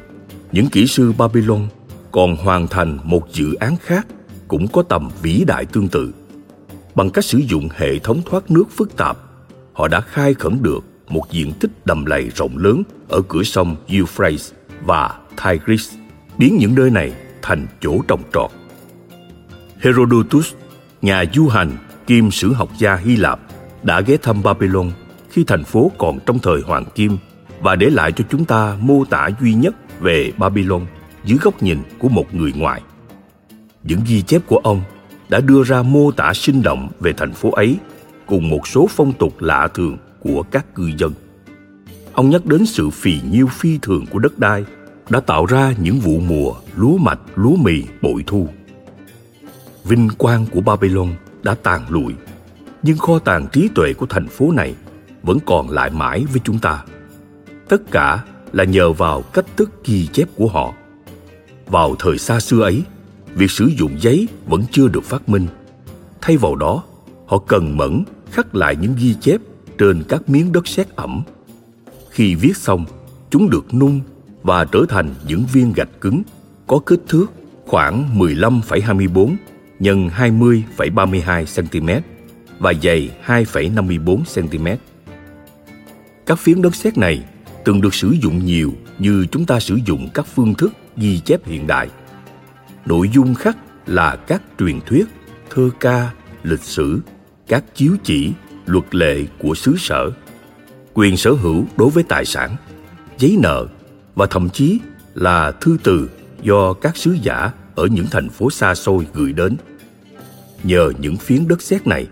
những 0.52 0.68
kỹ 0.68 0.86
sư 0.86 1.12
Babylon 1.18 1.68
còn 2.12 2.36
hoàn 2.36 2.68
thành 2.68 2.98
một 3.04 3.32
dự 3.32 3.54
án 3.54 3.76
khác 3.76 4.06
cũng 4.48 4.68
có 4.68 4.82
tầm 4.82 5.10
vĩ 5.22 5.44
đại 5.46 5.64
tương 5.64 5.88
tự. 5.88 6.12
Bằng 6.94 7.10
cách 7.10 7.24
sử 7.24 7.38
dụng 7.38 7.68
hệ 7.76 7.98
thống 7.98 8.22
thoát 8.30 8.50
nước 8.50 8.64
phức 8.70 8.96
tạp, 8.96 9.18
họ 9.72 9.88
đã 9.88 10.00
khai 10.00 10.34
khẩn 10.34 10.62
được 10.62 10.84
một 11.08 11.22
diện 11.30 11.52
tích 11.60 11.70
đầm 11.84 12.06
lầy 12.06 12.30
rộng 12.34 12.58
lớn 12.58 12.82
ở 13.08 13.22
cửa 13.28 13.42
sông 13.42 13.76
Euphrates 13.88 14.52
và 14.84 15.18
Tigris, 15.44 15.94
biến 16.38 16.56
những 16.56 16.74
nơi 16.74 16.90
này 16.90 17.12
thành 17.42 17.66
chỗ 17.80 17.98
trồng 18.08 18.22
trọt. 18.32 18.50
Herodotus, 19.78 20.52
nhà 21.02 21.24
du 21.34 21.48
hành 21.48 21.70
kim 22.06 22.30
sử 22.30 22.52
học 22.52 22.68
gia 22.78 22.96
Hy 22.96 23.16
Lạp, 23.16 23.40
đã 23.82 24.00
ghé 24.00 24.16
thăm 24.16 24.42
Babylon 24.42 24.90
khi 25.30 25.44
thành 25.44 25.64
phố 25.64 25.90
còn 25.98 26.18
trong 26.26 26.38
thời 26.38 26.60
Hoàng 26.60 26.84
Kim 26.94 27.18
và 27.60 27.76
để 27.76 27.90
lại 27.90 28.12
cho 28.12 28.24
chúng 28.30 28.44
ta 28.44 28.76
mô 28.80 29.04
tả 29.04 29.28
duy 29.40 29.54
nhất 29.54 29.74
về 30.00 30.32
Babylon 30.38 30.86
dưới 31.24 31.38
góc 31.42 31.62
nhìn 31.62 31.78
của 31.98 32.08
một 32.08 32.34
người 32.34 32.52
ngoài. 32.56 32.82
Những 33.82 34.00
ghi 34.06 34.22
chép 34.22 34.42
của 34.46 34.58
ông 34.58 34.82
đã 35.28 35.40
đưa 35.40 35.62
ra 35.64 35.82
mô 35.82 36.10
tả 36.10 36.34
sinh 36.34 36.62
động 36.62 36.88
về 37.00 37.12
thành 37.12 37.32
phố 37.32 37.50
ấy 37.50 37.76
cùng 38.26 38.48
một 38.48 38.66
số 38.66 38.88
phong 38.90 39.12
tục 39.12 39.40
lạ 39.40 39.68
thường 39.74 39.96
của 40.26 40.42
các 40.42 40.74
cư 40.74 40.90
dân. 40.98 41.12
Ông 42.12 42.30
nhắc 42.30 42.46
đến 42.46 42.66
sự 42.66 42.90
phì 42.90 43.20
nhiêu 43.30 43.46
phi 43.46 43.78
thường 43.82 44.04
của 44.10 44.18
đất 44.18 44.38
đai 44.38 44.64
đã 45.10 45.20
tạo 45.20 45.46
ra 45.46 45.74
những 45.78 45.98
vụ 45.98 46.20
mùa 46.20 46.54
lúa 46.76 46.96
mạch, 46.96 47.20
lúa 47.34 47.56
mì 47.56 47.82
bội 48.02 48.24
thu. 48.26 48.48
Vinh 49.84 50.08
quang 50.18 50.46
của 50.46 50.60
Babylon 50.60 51.08
đã 51.42 51.54
tàn 51.54 51.82
lụi, 51.88 52.14
nhưng 52.82 52.98
kho 52.98 53.18
tàng 53.18 53.46
trí 53.52 53.68
tuệ 53.74 53.92
của 53.92 54.06
thành 54.06 54.28
phố 54.28 54.52
này 54.52 54.74
vẫn 55.22 55.38
còn 55.46 55.70
lại 55.70 55.90
mãi 55.90 56.24
với 56.32 56.40
chúng 56.44 56.58
ta. 56.58 56.84
Tất 57.68 57.90
cả 57.90 58.24
là 58.52 58.64
nhờ 58.64 58.92
vào 58.92 59.22
cách 59.22 59.46
thức 59.56 59.70
ghi 59.84 60.06
chép 60.06 60.28
của 60.36 60.48
họ. 60.48 60.74
Vào 61.66 61.94
thời 61.98 62.18
xa 62.18 62.40
xưa 62.40 62.62
ấy, 62.62 62.82
việc 63.34 63.50
sử 63.50 63.66
dụng 63.78 63.96
giấy 64.00 64.28
vẫn 64.46 64.62
chưa 64.70 64.88
được 64.88 65.04
phát 65.04 65.28
minh. 65.28 65.46
Thay 66.20 66.36
vào 66.36 66.56
đó, 66.56 66.82
họ 67.26 67.38
cần 67.38 67.76
mẫn 67.76 68.04
khắc 68.30 68.54
lại 68.54 68.76
những 68.76 68.94
ghi 68.98 69.14
chép 69.20 69.40
trên 69.78 70.02
các 70.08 70.28
miếng 70.28 70.52
đất 70.52 70.68
sét 70.68 70.88
ẩm. 70.96 71.22
Khi 72.10 72.34
viết 72.34 72.56
xong, 72.56 72.84
chúng 73.30 73.50
được 73.50 73.74
nung 73.74 74.00
và 74.42 74.64
trở 74.64 74.84
thành 74.88 75.14
những 75.28 75.44
viên 75.52 75.72
gạch 75.72 76.00
cứng 76.00 76.22
có 76.66 76.78
kích 76.86 77.00
thước 77.08 77.26
khoảng 77.66 78.18
15,24 78.18 79.36
x 79.80 79.82
20,32 79.82 81.44
cm 81.56 81.88
và 82.58 82.72
dày 82.82 83.10
2,54 83.26 84.22
cm. 84.34 84.66
Các 86.26 86.38
phiến 86.38 86.62
đất 86.62 86.74
sét 86.74 86.98
này 86.98 87.24
từng 87.64 87.80
được 87.80 87.94
sử 87.94 88.14
dụng 88.22 88.44
nhiều 88.44 88.72
như 88.98 89.26
chúng 89.30 89.46
ta 89.46 89.60
sử 89.60 89.78
dụng 89.86 90.08
các 90.14 90.26
phương 90.34 90.54
thức 90.54 90.72
ghi 90.96 91.20
chép 91.20 91.46
hiện 91.46 91.66
đại. 91.66 91.88
Nội 92.86 93.08
dung 93.14 93.34
khắc 93.34 93.56
là 93.86 94.16
các 94.16 94.42
truyền 94.58 94.80
thuyết, 94.80 95.06
thơ 95.50 95.70
ca, 95.80 96.10
lịch 96.42 96.62
sử, 96.62 97.00
các 97.48 97.64
chiếu 97.74 97.96
chỉ, 98.04 98.32
luật 98.66 98.94
lệ 98.94 99.24
của 99.38 99.54
xứ 99.54 99.74
sở, 99.78 100.10
quyền 100.94 101.16
sở 101.16 101.32
hữu 101.32 101.64
đối 101.76 101.90
với 101.90 102.02
tài 102.02 102.24
sản, 102.24 102.56
giấy 103.18 103.36
nợ 103.42 103.66
và 104.14 104.26
thậm 104.26 104.48
chí 104.50 104.78
là 105.14 105.50
thư 105.50 105.76
từ 105.82 106.10
do 106.42 106.72
các 106.72 106.96
sứ 106.96 107.16
giả 107.22 107.50
ở 107.74 107.86
những 107.86 108.06
thành 108.10 108.28
phố 108.28 108.50
xa 108.50 108.74
xôi 108.74 109.06
gửi 109.14 109.32
đến. 109.32 109.56
Nhờ 110.62 110.92
những 110.98 111.16
phiến 111.16 111.48
đất 111.48 111.62
sét 111.62 111.86
này, 111.86 112.06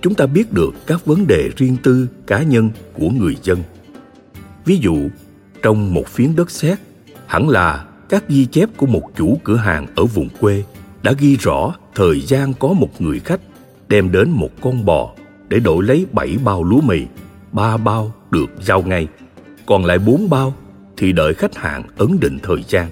chúng 0.00 0.14
ta 0.14 0.26
biết 0.26 0.52
được 0.52 0.74
các 0.86 1.06
vấn 1.06 1.26
đề 1.26 1.50
riêng 1.56 1.76
tư 1.82 2.08
cá 2.26 2.42
nhân 2.42 2.70
của 2.92 3.08
người 3.10 3.36
dân. 3.42 3.62
Ví 4.64 4.78
dụ, 4.82 5.08
trong 5.62 5.94
một 5.94 6.08
phiến 6.08 6.36
đất 6.36 6.50
sét, 6.50 6.78
hẳn 7.26 7.48
là 7.48 7.84
các 8.08 8.28
ghi 8.28 8.46
chép 8.46 8.68
của 8.76 8.86
một 8.86 9.10
chủ 9.16 9.40
cửa 9.44 9.56
hàng 9.56 9.86
ở 9.94 10.04
vùng 10.04 10.28
quê 10.40 10.64
đã 11.02 11.12
ghi 11.18 11.36
rõ 11.36 11.74
thời 11.94 12.20
gian 12.20 12.52
có 12.54 12.68
một 12.68 13.00
người 13.00 13.20
khách 13.20 13.40
đem 13.88 14.12
đến 14.12 14.30
một 14.30 14.50
con 14.60 14.84
bò 14.84 15.14
để 15.52 15.60
đổi 15.60 15.84
lấy 15.84 16.06
bảy 16.12 16.38
bao 16.44 16.64
lúa 16.64 16.80
mì, 16.80 17.00
ba 17.52 17.76
bao 17.76 18.14
được 18.30 18.50
giao 18.60 18.82
ngay, 18.82 19.08
còn 19.66 19.84
lại 19.84 19.98
bốn 19.98 20.30
bao 20.30 20.54
thì 20.96 21.12
đợi 21.12 21.34
khách 21.34 21.56
hàng 21.56 21.82
ấn 21.96 22.20
định 22.20 22.38
thời 22.42 22.62
gian. 22.68 22.90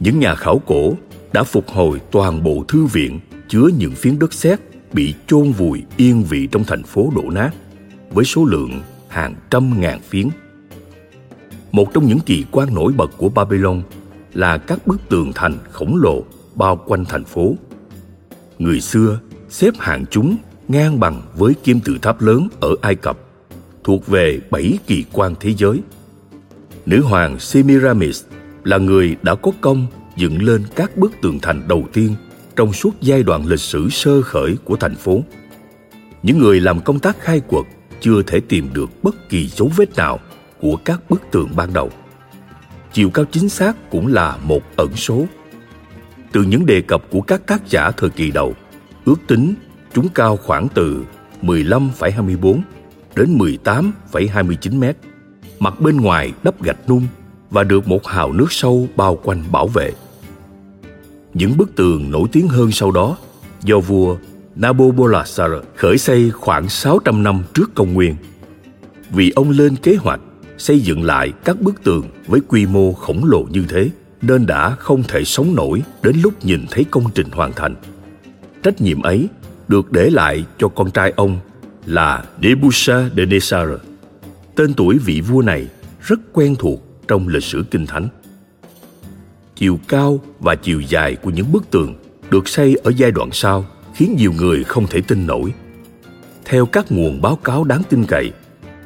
Những 0.00 0.18
nhà 0.18 0.34
khảo 0.34 0.60
cổ 0.66 0.92
đã 1.32 1.42
phục 1.42 1.68
hồi 1.68 2.00
toàn 2.10 2.42
bộ 2.42 2.64
thư 2.68 2.86
viện 2.86 3.20
chứa 3.48 3.68
những 3.78 3.92
phiến 3.94 4.18
đất 4.18 4.32
sét 4.32 4.60
bị 4.92 5.14
chôn 5.26 5.52
vùi 5.52 5.82
yên 5.96 6.22
vị 6.22 6.48
trong 6.52 6.64
thành 6.64 6.82
phố 6.82 7.12
đổ 7.16 7.30
nát 7.30 7.50
với 8.10 8.24
số 8.24 8.44
lượng 8.44 8.80
hàng 9.08 9.34
trăm 9.50 9.80
ngàn 9.80 10.00
phiến. 10.00 10.28
Một 11.72 11.94
trong 11.94 12.06
những 12.06 12.20
kỳ 12.26 12.44
quan 12.52 12.74
nổi 12.74 12.92
bật 12.92 13.10
của 13.16 13.28
Babylon 13.28 13.82
là 14.34 14.58
các 14.58 14.86
bức 14.86 15.08
tường 15.08 15.32
thành 15.34 15.58
khổng 15.70 15.96
lồ 15.96 16.22
bao 16.54 16.76
quanh 16.86 17.04
thành 17.04 17.24
phố. 17.24 17.54
Người 18.58 18.80
xưa 18.80 19.20
xếp 19.48 19.74
hạng 19.78 20.04
chúng 20.10 20.36
ngang 20.68 21.00
bằng 21.00 21.22
với 21.36 21.54
kim 21.54 21.80
tự 21.80 21.98
tháp 22.02 22.20
lớn 22.20 22.48
ở 22.60 22.74
Ai 22.80 22.94
Cập, 22.94 23.18
thuộc 23.84 24.06
về 24.06 24.40
bảy 24.50 24.78
kỳ 24.86 25.04
quan 25.12 25.34
thế 25.40 25.54
giới. 25.54 25.80
Nữ 26.86 27.02
hoàng 27.02 27.38
Semiramis 27.38 28.24
là 28.64 28.78
người 28.78 29.16
đã 29.22 29.34
có 29.34 29.52
công 29.60 29.86
dựng 30.16 30.42
lên 30.42 30.64
các 30.76 30.96
bức 30.96 31.12
tường 31.22 31.38
thành 31.42 31.68
đầu 31.68 31.84
tiên 31.92 32.14
trong 32.56 32.72
suốt 32.72 32.90
giai 33.00 33.22
đoạn 33.22 33.46
lịch 33.46 33.60
sử 33.60 33.88
sơ 33.90 34.22
khởi 34.22 34.56
của 34.64 34.76
thành 34.76 34.94
phố. 34.94 35.20
Những 36.22 36.38
người 36.38 36.60
làm 36.60 36.80
công 36.80 36.98
tác 36.98 37.20
khai 37.20 37.40
quật 37.40 37.64
chưa 38.00 38.22
thể 38.22 38.40
tìm 38.40 38.68
được 38.72 38.90
bất 39.02 39.28
kỳ 39.28 39.48
dấu 39.48 39.70
vết 39.76 39.96
nào 39.96 40.20
của 40.60 40.76
các 40.84 41.10
bức 41.10 41.22
tường 41.30 41.48
ban 41.56 41.72
đầu. 41.72 41.90
Chiều 42.92 43.10
cao 43.10 43.24
chính 43.24 43.48
xác 43.48 43.90
cũng 43.90 44.06
là 44.06 44.36
một 44.42 44.62
ẩn 44.76 44.96
số. 44.96 45.26
Từ 46.32 46.42
những 46.42 46.66
đề 46.66 46.80
cập 46.80 47.02
của 47.10 47.20
các 47.20 47.46
tác 47.46 47.68
giả 47.68 47.90
thời 47.90 48.10
kỳ 48.10 48.30
đầu, 48.30 48.54
ước 49.04 49.16
tính 49.26 49.54
chúng 49.96 50.08
cao 50.08 50.36
khoảng 50.36 50.68
từ 50.74 51.04
15,24 51.42 52.60
đến 53.16 53.38
18,29 53.38 54.78
mét. 54.78 54.96
Mặt 55.58 55.80
bên 55.80 55.96
ngoài 55.96 56.32
đắp 56.42 56.62
gạch 56.62 56.88
nung 56.88 57.06
và 57.50 57.62
được 57.62 57.88
một 57.88 58.06
hào 58.06 58.32
nước 58.32 58.52
sâu 58.52 58.88
bao 58.96 59.18
quanh 59.22 59.44
bảo 59.52 59.66
vệ. 59.66 59.92
Những 61.34 61.56
bức 61.56 61.76
tường 61.76 62.10
nổi 62.10 62.28
tiếng 62.32 62.48
hơn 62.48 62.72
sau 62.72 62.90
đó 62.90 63.16
do 63.62 63.78
vua 63.78 64.16
Nabopolassar 64.56 65.50
khởi 65.76 65.98
xây 65.98 66.30
khoảng 66.30 66.68
600 66.68 67.22
năm 67.22 67.42
trước 67.54 67.74
công 67.74 67.94
nguyên. 67.94 68.16
Vì 69.10 69.32
ông 69.36 69.50
lên 69.50 69.76
kế 69.76 69.96
hoạch 69.96 70.20
xây 70.58 70.80
dựng 70.80 71.02
lại 71.02 71.32
các 71.44 71.60
bức 71.60 71.82
tường 71.84 72.08
với 72.26 72.40
quy 72.48 72.66
mô 72.66 72.92
khổng 72.92 73.24
lồ 73.24 73.42
như 73.50 73.64
thế 73.68 73.90
nên 74.22 74.46
đã 74.46 74.70
không 74.70 75.02
thể 75.02 75.24
sống 75.24 75.54
nổi 75.54 75.82
đến 76.02 76.16
lúc 76.22 76.44
nhìn 76.44 76.66
thấy 76.70 76.84
công 76.84 77.04
trình 77.14 77.28
hoàn 77.32 77.52
thành. 77.52 77.74
Trách 78.62 78.80
nhiệm 78.80 79.02
ấy 79.02 79.28
được 79.68 79.92
để 79.92 80.10
lại 80.10 80.44
cho 80.58 80.68
con 80.68 80.90
trai 80.90 81.12
ông 81.16 81.38
là 81.86 82.24
Nebuchadnezzar 82.40 83.08
de 83.16 83.24
Nesar. 83.24 83.68
Tên 84.54 84.74
tuổi 84.74 84.98
vị 84.98 85.20
vua 85.20 85.42
này 85.42 85.66
rất 86.00 86.20
quen 86.32 86.56
thuộc 86.58 86.82
trong 87.08 87.28
lịch 87.28 87.44
sử 87.44 87.64
kinh 87.70 87.86
thánh. 87.86 88.08
Chiều 89.56 89.78
cao 89.88 90.20
và 90.40 90.54
chiều 90.54 90.80
dài 90.80 91.16
của 91.16 91.30
những 91.30 91.52
bức 91.52 91.70
tường 91.70 91.94
được 92.30 92.48
xây 92.48 92.76
ở 92.84 92.92
giai 92.96 93.10
đoạn 93.10 93.28
sau 93.32 93.64
khiến 93.94 94.14
nhiều 94.18 94.32
người 94.32 94.64
không 94.64 94.86
thể 94.86 95.00
tin 95.00 95.26
nổi. 95.26 95.52
Theo 96.44 96.66
các 96.66 96.92
nguồn 96.92 97.22
báo 97.22 97.36
cáo 97.36 97.64
đáng 97.64 97.82
tin 97.88 98.04
cậy, 98.08 98.32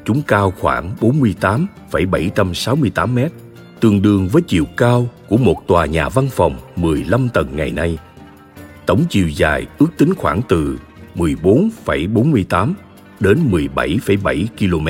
chúng 0.05 0.23
cao 0.23 0.53
khoảng 0.61 0.95
48,768 1.01 3.15
mét, 3.15 3.33
tương 3.81 4.03
đương 4.03 4.29
với 4.29 4.43
chiều 4.43 4.65
cao 4.77 5.09
của 5.29 5.37
một 5.37 5.67
tòa 5.67 5.87
nhà 5.87 6.09
văn 6.09 6.29
phòng 6.31 6.57
15 6.77 7.29
tầng 7.29 7.57
ngày 7.57 7.71
nay. 7.71 7.99
Tổng 8.91 9.05
chiều 9.11 9.29
dài 9.29 9.67
ước 9.79 9.87
tính 9.97 10.15
khoảng 10.15 10.41
từ 10.49 10.79
14,48 11.15 12.73
đến 13.21 13.39
17,7 13.51 14.47
km. 14.59 14.89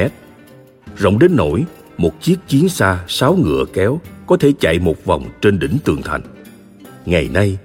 Rộng 0.97 1.19
đến 1.19 1.37
nỗi 1.37 1.64
một 1.99 2.23
chiếc 2.23 2.37
chiến 2.49 2.69
xa 2.69 3.04
sáu 3.09 3.37
ngựa 3.37 3.64
kéo 3.73 4.00
có 4.26 4.37
thể 4.37 4.52
chạy 4.61 4.78
một 4.78 5.04
vòng 5.04 5.25
trên 5.42 5.59
đỉnh 5.59 5.76
tường 5.85 6.02
thành. 6.04 6.21
Ngày 7.07 7.28
nay, 7.33 7.59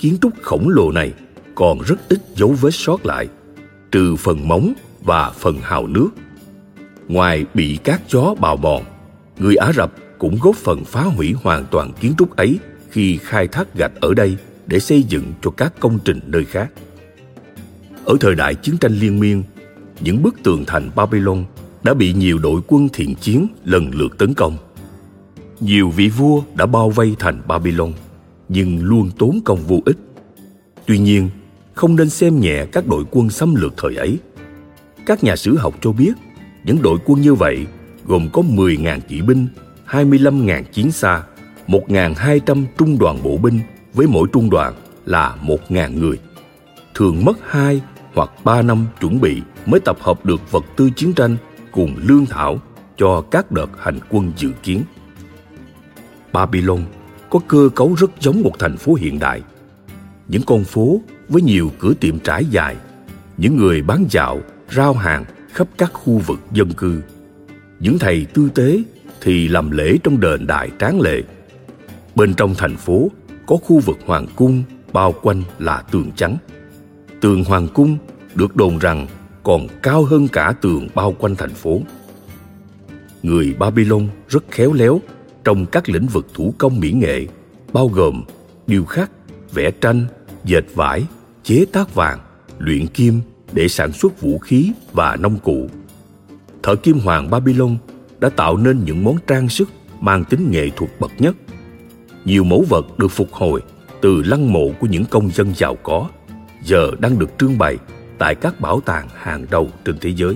kiến 0.00 0.16
trúc 0.22 0.32
khổng 0.42 0.68
lồ 0.68 0.92
này 0.92 1.12
còn 1.54 1.78
rất 1.80 2.08
ít 2.08 2.20
dấu 2.34 2.54
vết 2.60 2.74
sót 2.74 3.06
lại, 3.06 3.28
trừ 3.90 4.16
phần 4.16 4.48
móng 4.48 4.72
và 5.04 5.30
phần 5.30 5.58
hào 5.62 5.86
nước. 5.86 6.08
Ngoài 7.08 7.44
bị 7.54 7.78
các 7.84 8.02
chó 8.08 8.34
bào 8.40 8.56
mòn, 8.56 8.82
người 9.38 9.56
Ả 9.56 9.72
Rập 9.72 9.92
cũng 10.18 10.38
góp 10.42 10.56
phần 10.56 10.84
phá 10.84 11.02
hủy 11.02 11.34
hoàn 11.42 11.64
toàn 11.70 11.92
kiến 12.00 12.14
trúc 12.18 12.36
ấy 12.36 12.58
khi 12.90 13.18
khai 13.22 13.48
thác 13.48 13.74
gạch 13.74 13.92
ở 14.00 14.14
đây 14.14 14.36
để 14.66 14.80
xây 14.80 15.02
dựng 15.02 15.32
cho 15.42 15.50
các 15.50 15.72
công 15.80 15.98
trình 16.04 16.20
nơi 16.26 16.44
khác. 16.44 16.72
Ở 18.04 18.16
thời 18.20 18.34
đại 18.34 18.54
chiến 18.54 18.76
tranh 18.78 18.94
liên 18.94 19.20
miên, 19.20 19.42
những 20.00 20.22
bức 20.22 20.34
tường 20.42 20.64
thành 20.66 20.90
Babylon 20.96 21.44
đã 21.82 21.94
bị 21.94 22.12
nhiều 22.12 22.38
đội 22.38 22.60
quân 22.66 22.88
thiện 22.92 23.14
chiến 23.14 23.46
lần 23.64 23.90
lượt 23.94 24.18
tấn 24.18 24.34
công. 24.34 24.56
Nhiều 25.60 25.90
vị 25.90 26.08
vua 26.08 26.42
đã 26.54 26.66
bao 26.66 26.90
vây 26.90 27.16
thành 27.18 27.42
Babylon, 27.46 27.92
nhưng 28.48 28.84
luôn 28.84 29.10
tốn 29.18 29.40
công 29.44 29.58
vô 29.66 29.80
ích. 29.84 29.96
Tuy 30.86 30.98
nhiên, 30.98 31.30
không 31.74 31.96
nên 31.96 32.10
xem 32.10 32.40
nhẹ 32.40 32.66
các 32.72 32.86
đội 32.86 33.04
quân 33.10 33.30
xâm 33.30 33.54
lược 33.54 33.74
thời 33.76 33.96
ấy. 33.96 34.18
Các 35.06 35.24
nhà 35.24 35.36
sử 35.36 35.56
học 35.56 35.74
cho 35.80 35.92
biết, 35.92 36.12
những 36.64 36.82
đội 36.82 36.98
quân 37.04 37.20
như 37.20 37.34
vậy 37.34 37.66
gồm 38.06 38.28
có 38.32 38.42
10.000 38.42 39.00
kỵ 39.00 39.20
binh, 39.20 39.46
25.000 39.88 40.62
chiến 40.72 40.92
xa, 40.92 41.22
1.200 41.66 42.64
trung 42.78 42.98
đoàn 42.98 43.22
bộ 43.22 43.36
binh 43.36 43.60
với 43.94 44.06
mỗi 44.06 44.28
trung 44.32 44.50
đoàn 44.50 44.74
là 45.06 45.36
1.000 45.42 45.98
người. 45.98 46.18
Thường 46.94 47.24
mất 47.24 47.38
2 47.46 47.82
hoặc 48.14 48.30
3 48.44 48.62
năm 48.62 48.86
chuẩn 49.00 49.20
bị 49.20 49.42
mới 49.66 49.80
tập 49.80 49.96
hợp 50.00 50.26
được 50.26 50.52
vật 50.52 50.64
tư 50.76 50.90
chiến 50.96 51.12
tranh 51.12 51.36
cùng 51.72 51.96
lương 51.96 52.26
thảo 52.26 52.60
cho 52.96 53.24
các 53.30 53.52
đợt 53.52 53.68
hành 53.78 53.98
quân 54.10 54.32
dự 54.36 54.50
kiến. 54.62 54.82
Babylon 56.32 56.80
có 57.30 57.38
cơ 57.48 57.68
cấu 57.74 57.94
rất 57.94 58.10
giống 58.20 58.40
một 58.42 58.58
thành 58.58 58.76
phố 58.76 58.94
hiện 58.94 59.18
đại. 59.18 59.42
Những 60.28 60.42
con 60.46 60.64
phố 60.64 61.00
với 61.28 61.42
nhiều 61.42 61.70
cửa 61.78 61.94
tiệm 62.00 62.18
trải 62.18 62.44
dài, 62.44 62.76
những 63.36 63.56
người 63.56 63.82
bán 63.82 64.06
dạo, 64.10 64.40
rao 64.70 64.94
hàng 64.94 65.24
khắp 65.52 65.68
các 65.78 65.90
khu 65.92 66.18
vực 66.18 66.38
dân 66.52 66.72
cư. 66.72 67.02
Những 67.80 67.98
thầy 67.98 68.26
tư 68.34 68.48
tế 68.54 68.82
thì 69.20 69.48
làm 69.48 69.70
lễ 69.70 69.96
trong 70.04 70.20
đền 70.20 70.46
đại 70.46 70.70
tráng 70.78 71.00
lệ. 71.00 71.22
Bên 72.14 72.34
trong 72.34 72.54
thành 72.54 72.76
phố 72.76 73.10
có 73.46 73.56
khu 73.56 73.78
vực 73.78 73.98
hoàng 74.06 74.26
cung 74.36 74.62
bao 74.92 75.14
quanh 75.22 75.42
là 75.58 75.82
tường 75.90 76.10
trắng. 76.16 76.36
Tường 77.20 77.44
hoàng 77.44 77.68
cung 77.74 77.98
được 78.34 78.56
đồn 78.56 78.78
rằng 78.78 79.06
còn 79.42 79.66
cao 79.82 80.04
hơn 80.04 80.28
cả 80.28 80.54
tường 80.60 80.88
bao 80.94 81.14
quanh 81.18 81.36
thành 81.36 81.54
phố. 81.54 81.80
Người 83.22 83.54
Babylon 83.58 84.08
rất 84.28 84.44
khéo 84.50 84.72
léo 84.72 85.00
trong 85.44 85.66
các 85.66 85.88
lĩnh 85.88 86.06
vực 86.06 86.26
thủ 86.34 86.54
công 86.58 86.80
mỹ 86.80 86.92
nghệ, 86.92 87.26
bao 87.72 87.88
gồm 87.88 88.24
điêu 88.66 88.84
khắc, 88.84 89.10
vẽ 89.52 89.70
tranh, 89.70 90.04
dệt 90.44 90.64
vải, 90.74 91.06
chế 91.42 91.64
tác 91.72 91.94
vàng, 91.94 92.18
luyện 92.58 92.86
kim 92.86 93.20
để 93.52 93.68
sản 93.68 93.92
xuất 93.92 94.20
vũ 94.20 94.38
khí 94.38 94.72
và 94.92 95.16
nông 95.16 95.38
cụ. 95.38 95.68
Thợ 96.62 96.76
kim 96.76 96.98
hoàng 96.98 97.30
Babylon 97.30 97.76
đã 98.20 98.28
tạo 98.28 98.56
nên 98.56 98.84
những 98.84 99.04
món 99.04 99.16
trang 99.26 99.48
sức 99.48 99.68
mang 100.00 100.24
tính 100.24 100.50
nghệ 100.50 100.70
thuật 100.76 100.90
bậc 101.00 101.10
nhất. 101.18 101.36
Nhiều 102.24 102.44
mẫu 102.44 102.64
vật 102.68 102.98
được 102.98 103.08
phục 103.08 103.32
hồi 103.32 103.60
từ 104.00 104.22
lăng 104.22 104.52
mộ 104.52 104.70
của 104.80 104.86
những 104.86 105.04
công 105.04 105.30
dân 105.30 105.54
giàu 105.54 105.76
có, 105.82 106.08
giờ 106.62 106.90
đang 106.98 107.18
được 107.18 107.30
trưng 107.38 107.58
bày 107.58 107.76
tại 108.18 108.34
các 108.34 108.60
bảo 108.60 108.80
tàng 108.80 109.08
hàng 109.14 109.46
đầu 109.50 109.68
trên 109.84 109.98
thế 110.00 110.12
giới. 110.16 110.34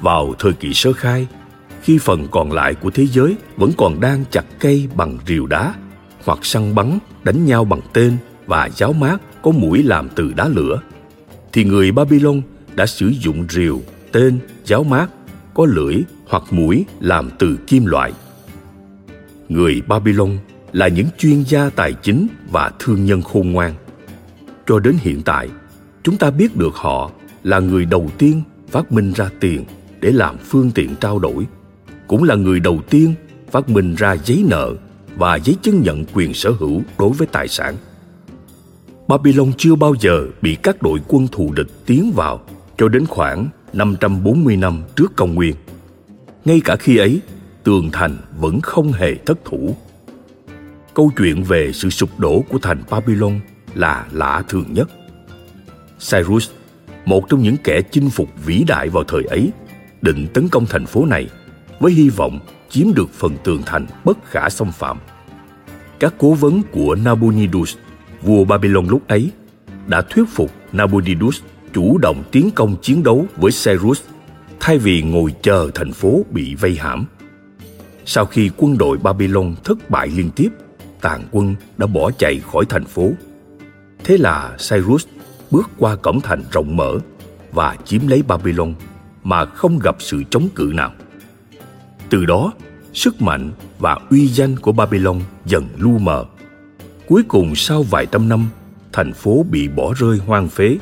Vào 0.00 0.34
thời 0.38 0.52
kỳ 0.52 0.74
sơ 0.74 0.92
khai, 0.92 1.26
khi 1.82 1.98
phần 1.98 2.28
còn 2.30 2.52
lại 2.52 2.74
của 2.74 2.90
thế 2.90 3.06
giới 3.06 3.36
vẫn 3.56 3.70
còn 3.76 4.00
đang 4.00 4.24
chặt 4.30 4.44
cây 4.58 4.88
bằng 4.94 5.18
rìu 5.26 5.46
đá 5.46 5.74
hoặc 6.24 6.38
săn 6.42 6.74
bắn 6.74 6.98
đánh 7.24 7.44
nhau 7.44 7.64
bằng 7.64 7.80
tên 7.92 8.16
và 8.46 8.68
giáo 8.68 8.92
mát 8.92 9.16
có 9.42 9.50
mũi 9.50 9.82
làm 9.82 10.08
từ 10.08 10.32
đá 10.36 10.48
lửa 10.48 10.80
thì 11.54 11.64
người 11.64 11.92
Babylon 11.92 12.42
đã 12.74 12.86
sử 12.86 13.08
dụng 13.08 13.46
rìu, 13.50 13.82
tên, 14.12 14.38
giáo 14.64 14.84
mát 14.84 15.06
có 15.54 15.66
lưỡi 15.66 15.96
hoặc 16.26 16.42
mũi 16.50 16.84
làm 17.00 17.30
từ 17.38 17.58
kim 17.66 17.86
loại. 17.86 18.12
Người 19.48 19.82
Babylon 19.86 20.38
là 20.72 20.88
những 20.88 21.06
chuyên 21.18 21.42
gia 21.42 21.70
tài 21.70 21.92
chính 21.92 22.26
và 22.50 22.70
thương 22.78 23.04
nhân 23.04 23.22
khôn 23.22 23.52
ngoan. 23.52 23.74
Cho 24.66 24.78
đến 24.78 24.96
hiện 25.00 25.22
tại, 25.22 25.48
chúng 26.02 26.16
ta 26.16 26.30
biết 26.30 26.56
được 26.56 26.74
họ 26.74 27.10
là 27.42 27.58
người 27.58 27.84
đầu 27.84 28.10
tiên 28.18 28.42
phát 28.68 28.92
minh 28.92 29.12
ra 29.12 29.30
tiền 29.40 29.64
để 30.00 30.12
làm 30.12 30.38
phương 30.38 30.70
tiện 30.74 30.96
trao 31.00 31.18
đổi 31.18 31.46
cũng 32.06 32.24
là 32.24 32.34
người 32.34 32.60
đầu 32.60 32.80
tiên 32.90 33.14
phát 33.50 33.68
minh 33.68 33.94
ra 33.94 34.16
giấy 34.24 34.44
nợ 34.48 34.74
và 35.16 35.36
giấy 35.36 35.56
chứng 35.62 35.82
nhận 35.82 36.04
quyền 36.14 36.34
sở 36.34 36.50
hữu 36.50 36.82
đối 36.98 37.10
với 37.10 37.26
tài 37.26 37.48
sản. 37.48 37.76
Babylon 39.08 39.52
chưa 39.58 39.74
bao 39.74 39.94
giờ 40.00 40.26
bị 40.42 40.56
các 40.62 40.82
đội 40.82 41.00
quân 41.08 41.28
thù 41.32 41.52
địch 41.52 41.66
tiến 41.86 42.12
vào 42.16 42.40
cho 42.78 42.88
đến 42.88 43.06
khoảng 43.06 43.48
540 43.72 44.56
năm 44.56 44.82
trước 44.96 45.16
công 45.16 45.34
nguyên. 45.34 45.54
Ngay 46.44 46.60
cả 46.64 46.76
khi 46.76 46.96
ấy, 46.96 47.20
tường 47.64 47.90
thành 47.92 48.16
vẫn 48.38 48.60
không 48.60 48.92
hề 48.92 49.14
thất 49.14 49.38
thủ. 49.44 49.76
Câu 50.94 51.12
chuyện 51.16 51.42
về 51.44 51.72
sự 51.72 51.90
sụp 51.90 52.18
đổ 52.18 52.44
của 52.48 52.58
thành 52.58 52.82
Babylon 52.90 53.40
là 53.74 54.06
lạ 54.12 54.42
thường 54.48 54.64
nhất. 54.72 54.90
Cyrus, 56.10 56.50
một 57.04 57.28
trong 57.28 57.42
những 57.42 57.56
kẻ 57.64 57.80
chinh 57.90 58.10
phục 58.10 58.28
vĩ 58.44 58.64
đại 58.66 58.88
vào 58.88 59.04
thời 59.04 59.24
ấy, 59.24 59.52
định 60.02 60.26
tấn 60.34 60.48
công 60.48 60.66
thành 60.66 60.86
phố 60.86 61.06
này 61.06 61.28
với 61.80 61.92
hy 61.92 62.08
vọng 62.08 62.38
chiếm 62.70 62.94
được 62.94 63.10
phần 63.12 63.36
tường 63.44 63.62
thành 63.66 63.86
bất 64.04 64.18
khả 64.24 64.48
xâm 64.48 64.72
phạm. 64.72 64.98
Các 65.98 66.14
cố 66.18 66.34
vấn 66.34 66.62
của 66.72 66.94
Nabonidus, 66.94 67.76
vua 68.22 68.44
Babylon 68.44 68.86
lúc 68.86 69.08
ấy, 69.08 69.30
đã 69.86 70.02
thuyết 70.02 70.24
phục 70.28 70.50
Nabonidus 70.72 71.40
chủ 71.72 71.98
động 71.98 72.22
tiến 72.30 72.50
công 72.50 72.76
chiến 72.82 73.02
đấu 73.02 73.26
với 73.36 73.52
Cyrus 73.64 74.02
thay 74.60 74.78
vì 74.78 75.02
ngồi 75.02 75.34
chờ 75.42 75.70
thành 75.74 75.92
phố 75.92 76.24
bị 76.30 76.54
vây 76.54 76.76
hãm. 76.76 77.06
Sau 78.06 78.26
khi 78.26 78.50
quân 78.56 78.78
đội 78.78 78.98
Babylon 78.98 79.54
thất 79.64 79.90
bại 79.90 80.08
liên 80.08 80.30
tiếp, 80.36 80.48
tàn 81.00 81.22
quân 81.30 81.54
đã 81.76 81.86
bỏ 81.86 82.10
chạy 82.18 82.40
khỏi 82.52 82.64
thành 82.68 82.84
phố. 82.84 83.10
Thế 84.04 84.18
là 84.18 84.56
Cyrus 84.70 85.06
bước 85.50 85.70
qua 85.78 85.96
cổng 85.96 86.20
thành 86.20 86.42
rộng 86.52 86.76
mở 86.76 86.98
và 87.52 87.76
chiếm 87.84 88.08
lấy 88.08 88.22
Babylon 88.22 88.74
mà 89.22 89.44
không 89.44 89.78
gặp 89.78 89.96
sự 89.98 90.22
chống 90.30 90.48
cự 90.54 90.72
nào. 90.74 90.92
Từ 92.10 92.24
đó, 92.24 92.52
sức 92.92 93.22
mạnh 93.22 93.52
và 93.78 93.98
uy 94.10 94.28
danh 94.28 94.56
của 94.56 94.72
Babylon 94.72 95.20
dần 95.44 95.68
lu 95.76 95.98
mờ. 95.98 96.24
Cuối 97.06 97.22
cùng 97.28 97.54
sau 97.54 97.82
vài 97.82 98.06
trăm 98.06 98.28
năm, 98.28 98.48
thành 98.92 99.12
phố 99.12 99.44
bị 99.50 99.68
bỏ 99.68 99.94
rơi 99.96 100.18
hoang 100.26 100.48
phế, 100.48 100.78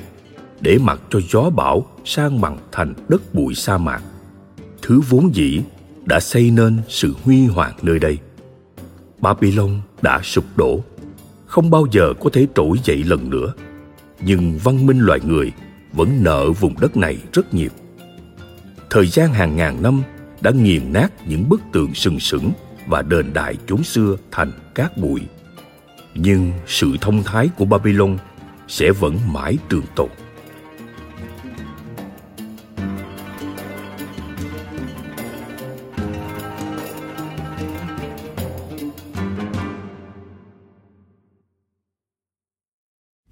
để 0.60 0.78
mặc 0.78 1.00
cho 1.10 1.20
gió 1.30 1.50
bão 1.50 1.86
sang 2.04 2.40
bằng 2.40 2.58
thành 2.72 2.94
đất 3.08 3.34
bụi 3.34 3.54
sa 3.54 3.78
mạc. 3.78 4.02
Thứ 4.82 5.00
vốn 5.08 5.34
dĩ 5.34 5.62
đã 6.04 6.20
xây 6.20 6.50
nên 6.50 6.80
sự 6.88 7.14
huy 7.22 7.46
hoàng 7.46 7.74
nơi 7.82 7.98
đây. 7.98 8.18
Babylon 9.18 9.80
đã 10.02 10.20
sụp 10.22 10.44
đổ, 10.56 10.80
không 11.46 11.70
bao 11.70 11.86
giờ 11.90 12.12
có 12.20 12.30
thể 12.32 12.46
trỗi 12.54 12.78
dậy 12.84 13.04
lần 13.04 13.30
nữa. 13.30 13.52
Nhưng 14.20 14.58
văn 14.58 14.86
minh 14.86 14.98
loài 14.98 15.20
người 15.24 15.52
vẫn 15.92 16.08
nợ 16.22 16.50
vùng 16.50 16.80
đất 16.80 16.96
này 16.96 17.18
rất 17.32 17.54
nhiều. 17.54 17.70
Thời 18.90 19.06
gian 19.06 19.32
hàng 19.32 19.56
ngàn 19.56 19.82
năm 19.82 20.02
đã 20.40 20.50
nghiền 20.50 20.92
nát 20.92 21.28
những 21.28 21.48
bức 21.48 21.60
tường 21.72 21.94
sừng 21.94 22.20
sững 22.20 22.52
và 22.86 23.02
đền 23.02 23.32
đại 23.32 23.56
chốn 23.66 23.82
xưa 23.82 24.16
thành 24.30 24.52
cát 24.74 24.96
bụi. 24.98 25.20
Nhưng 26.14 26.52
sự 26.66 26.96
thông 27.00 27.22
thái 27.22 27.50
của 27.58 27.64
Babylon 27.64 28.18
sẽ 28.68 28.92
vẫn 28.92 29.18
mãi 29.32 29.58
trường 29.68 29.84
tồn. 29.94 30.08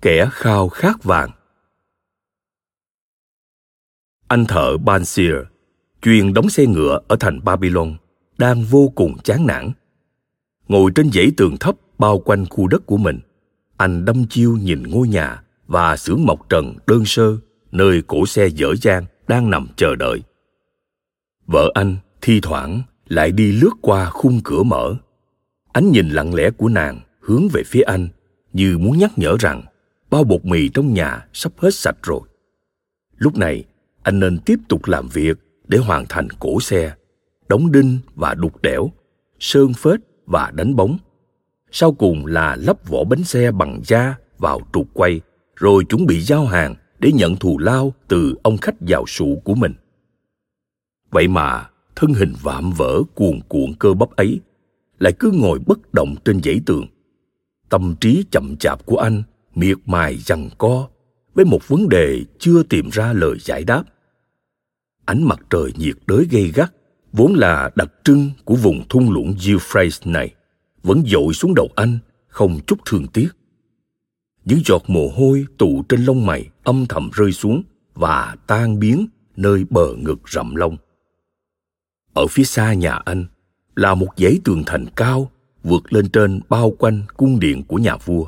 Kẻ 0.03 0.29
khao 0.33 0.69
khát 0.69 1.05
vàng 1.05 1.31
Anh 4.29 4.45
thợ 4.45 4.77
Bansir 4.77 5.33
chuyên 6.03 6.35
đóng 6.35 6.51
xe 6.51 6.67
ngựa 6.67 7.01
ở 7.09 7.17
thành 7.21 7.45
Babylon, 7.45 7.97
đang 8.39 8.63
vô 8.63 8.93
cùng 8.95 9.19
chán 9.19 9.47
nản. 9.47 9.71
Ngồi 10.69 10.91
trên 10.95 11.11
dãy 11.13 11.33
tường 11.37 11.57
thấp 11.61 11.75
bao 11.99 12.19
quanh 12.19 12.47
khu 12.47 12.67
đất 12.67 12.87
của 12.87 12.97
mình, 12.97 13.21
anh 13.77 14.05
đâm 14.05 14.27
chiêu 14.27 14.57
nhìn 14.63 14.83
ngôi 14.83 15.09
nhà 15.09 15.43
và 15.67 15.97
xưởng 15.97 16.27
mộc 16.27 16.49
trần 16.49 16.77
đơn 16.87 17.05
sơ 17.05 17.37
nơi 17.73 18.03
cổ 18.07 18.27
xe 18.27 18.47
dở 18.47 18.75
dang 18.83 19.05
đang 19.29 19.51
nằm 19.51 19.69
chờ 19.77 19.97
đợi. 19.97 20.23
Vợ 21.47 21.71
anh 21.75 21.97
thi 22.21 22.41
thoảng 22.43 22.83
lại 23.09 23.33
đi 23.33 23.53
lướt 23.53 23.73
qua 23.81 24.11
khung 24.11 24.41
cửa 24.45 24.63
mở. 24.63 24.95
Ánh 25.73 25.91
nhìn 25.93 26.09
lặng 26.09 26.35
lẽ 26.35 26.51
của 26.51 26.69
nàng 26.69 27.01
hướng 27.21 27.49
về 27.53 27.63
phía 27.67 27.83
anh 27.83 28.09
như 28.53 28.79
muốn 28.79 28.99
nhắc 28.99 29.11
nhở 29.17 29.37
rằng 29.41 29.63
bao 30.11 30.25
bột 30.25 30.45
mì 30.45 30.69
trong 30.69 30.95
nhà 30.95 31.27
sắp 31.33 31.53
hết 31.59 31.75
sạch 31.75 31.97
rồi. 32.03 32.21
Lúc 33.17 33.37
này, 33.37 33.65
anh 34.03 34.21
nên 34.21 34.39
tiếp 34.39 34.57
tục 34.69 34.87
làm 34.87 35.09
việc 35.09 35.39
để 35.69 35.79
hoàn 35.79 36.05
thành 36.09 36.29
cổ 36.39 36.61
xe, 36.61 36.95
đóng 37.49 37.73
đinh 37.73 37.99
và 38.15 38.35
đục 38.35 38.63
đẽo, 38.63 38.91
sơn 39.41 39.73
phết 39.75 40.01
và 40.27 40.53
đánh 40.55 40.77
bóng. 40.77 40.99
Sau 41.71 41.93
cùng 41.93 42.27
là 42.27 42.57
lắp 42.57 42.89
vỏ 42.89 43.05
bánh 43.05 43.25
xe 43.25 43.53
bằng 43.53 43.81
da 43.85 44.15
vào 44.39 44.61
trục 44.73 44.87
quay, 44.95 45.21
rồi 45.57 45.85
chuẩn 45.85 46.07
bị 46.07 46.21
giao 46.21 46.47
hàng 46.47 46.75
để 46.99 47.13
nhận 47.13 47.37
thù 47.37 47.59
lao 47.59 47.95
từ 48.09 48.35
ông 48.43 48.59
khách 48.59 48.81
giàu 48.81 49.07
sụ 49.07 49.43
của 49.45 49.55
mình. 49.55 49.75
Vậy 51.11 51.29
mà, 51.29 51.71
thân 51.97 52.15
hình 52.15 52.33
vạm 52.43 52.73
vỡ 52.73 53.03
cuồn 53.15 53.41
cuộn 53.49 53.73
cơ 53.79 53.95
bắp 53.95 54.11
ấy 54.11 54.41
lại 54.99 55.13
cứ 55.19 55.31
ngồi 55.35 55.59
bất 55.67 55.95
động 55.95 56.15
trên 56.25 56.43
dãy 56.43 56.61
tường. 56.67 56.87
Tâm 57.69 57.95
trí 58.01 58.25
chậm 58.31 58.57
chạp 58.57 58.87
của 58.87 58.97
anh 58.97 59.23
miệt 59.55 59.79
mài 59.87 60.17
giằng 60.17 60.49
co 60.59 60.89
với 61.35 61.45
một 61.45 61.69
vấn 61.69 61.89
đề 61.89 62.25
chưa 62.39 62.63
tìm 62.63 62.89
ra 62.91 63.13
lời 63.13 63.39
giải 63.41 63.65
đáp. 63.65 63.85
Ánh 65.05 65.23
mặt 65.23 65.41
trời 65.51 65.73
nhiệt 65.77 65.97
đới 66.07 66.27
gay 66.31 66.53
gắt, 66.55 66.73
vốn 67.13 67.35
là 67.35 67.71
đặc 67.75 67.93
trưng 68.05 68.31
của 68.45 68.55
vùng 68.55 68.89
thung 68.89 69.11
lũng 69.11 69.35
Euphrates 69.47 70.01
này, 70.05 70.35
vẫn 70.83 71.03
dội 71.07 71.35
xuống 71.35 71.55
đầu 71.55 71.69
anh 71.77 71.99
không 72.29 72.61
chút 72.67 72.79
thương 72.85 73.07
tiếc. 73.07 73.29
Những 74.45 74.61
giọt 74.65 74.83
mồ 74.87 75.09
hôi 75.17 75.47
tụ 75.59 75.85
trên 75.89 76.05
lông 76.05 76.27
mày 76.27 76.51
âm 76.65 76.87
thầm 76.89 77.11
rơi 77.13 77.33
xuống 77.33 77.63
và 77.95 78.37
tan 78.47 78.79
biến 78.79 79.07
nơi 79.37 79.65
bờ 79.71 79.95
ngực 79.97 80.29
rậm 80.29 80.55
lông. 80.55 80.77
Ở 82.15 82.27
phía 82.27 82.45
xa 82.45 82.75
nhà 82.75 82.93
anh 82.93 83.27
là 83.77 83.95
một 83.95 84.09
dãy 84.17 84.39
tường 84.45 84.63
thành 84.67 84.87
cao 84.97 85.31
vượt 85.63 85.93
lên 85.93 86.09
trên 86.09 86.41
bao 86.49 86.71
quanh 86.71 87.03
cung 87.17 87.41
điện 87.41 87.63
của 87.63 87.77
nhà 87.77 87.97
vua. 87.97 88.27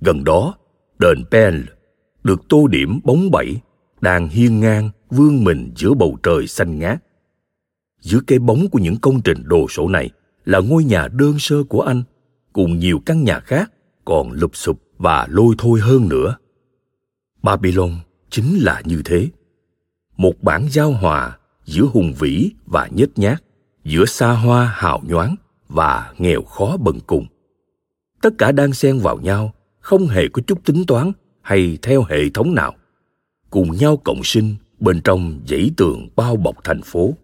Gần 0.00 0.24
đó, 0.24 0.54
đền 0.98 1.24
Pen 1.30 1.66
được 2.24 2.40
tô 2.48 2.66
điểm 2.66 3.00
bóng 3.04 3.30
bẩy 3.30 3.56
đang 4.00 4.28
hiên 4.28 4.60
ngang 4.60 4.90
vươn 5.10 5.44
mình 5.44 5.72
giữa 5.76 5.94
bầu 5.94 6.18
trời 6.22 6.46
xanh 6.46 6.78
ngát. 6.78 7.04
Dưới 8.00 8.20
cái 8.26 8.38
bóng 8.38 8.68
của 8.68 8.78
những 8.78 8.96
công 8.96 9.22
trình 9.22 9.42
đồ 9.44 9.68
sộ 9.68 9.88
này 9.88 10.10
là 10.44 10.60
ngôi 10.60 10.84
nhà 10.84 11.08
đơn 11.08 11.38
sơ 11.38 11.62
của 11.62 11.80
anh 11.80 12.02
cùng 12.52 12.78
nhiều 12.78 13.02
căn 13.06 13.24
nhà 13.24 13.40
khác 13.40 13.72
còn 14.04 14.32
lụp 14.32 14.56
sụp 14.56 14.82
và 14.98 15.26
lôi 15.30 15.54
thôi 15.58 15.80
hơn 15.80 16.08
nữa. 16.08 16.36
Babylon 17.42 17.90
chính 18.30 18.58
là 18.58 18.82
như 18.84 19.02
thế. 19.04 19.28
Một 20.16 20.42
bản 20.42 20.66
giao 20.70 20.92
hòa 20.92 21.38
giữa 21.64 21.84
hùng 21.84 22.14
vĩ 22.18 22.50
và 22.66 22.88
nhếch 22.94 23.18
nhác, 23.18 23.42
giữa 23.84 24.04
xa 24.04 24.32
hoa 24.32 24.74
hào 24.74 25.00
nhoáng 25.04 25.36
và 25.68 26.12
nghèo 26.18 26.42
khó 26.42 26.76
bần 26.76 26.98
cùng. 27.06 27.26
Tất 28.22 28.30
cả 28.38 28.52
đang 28.52 28.72
xen 28.72 28.98
vào 28.98 29.18
nhau, 29.18 29.52
không 29.80 30.06
hề 30.06 30.28
có 30.28 30.42
chút 30.46 30.64
tính 30.64 30.84
toán 30.86 31.12
hay 31.42 31.78
theo 31.82 32.02
hệ 32.02 32.30
thống 32.34 32.54
nào, 32.54 32.74
cùng 33.50 33.76
nhau 33.76 33.96
cộng 33.96 34.20
sinh 34.24 34.56
bên 34.80 35.00
trong 35.00 35.40
dãy 35.48 35.70
tường 35.76 36.08
bao 36.16 36.36
bọc 36.36 36.64
thành 36.64 36.82
phố. 36.82 37.14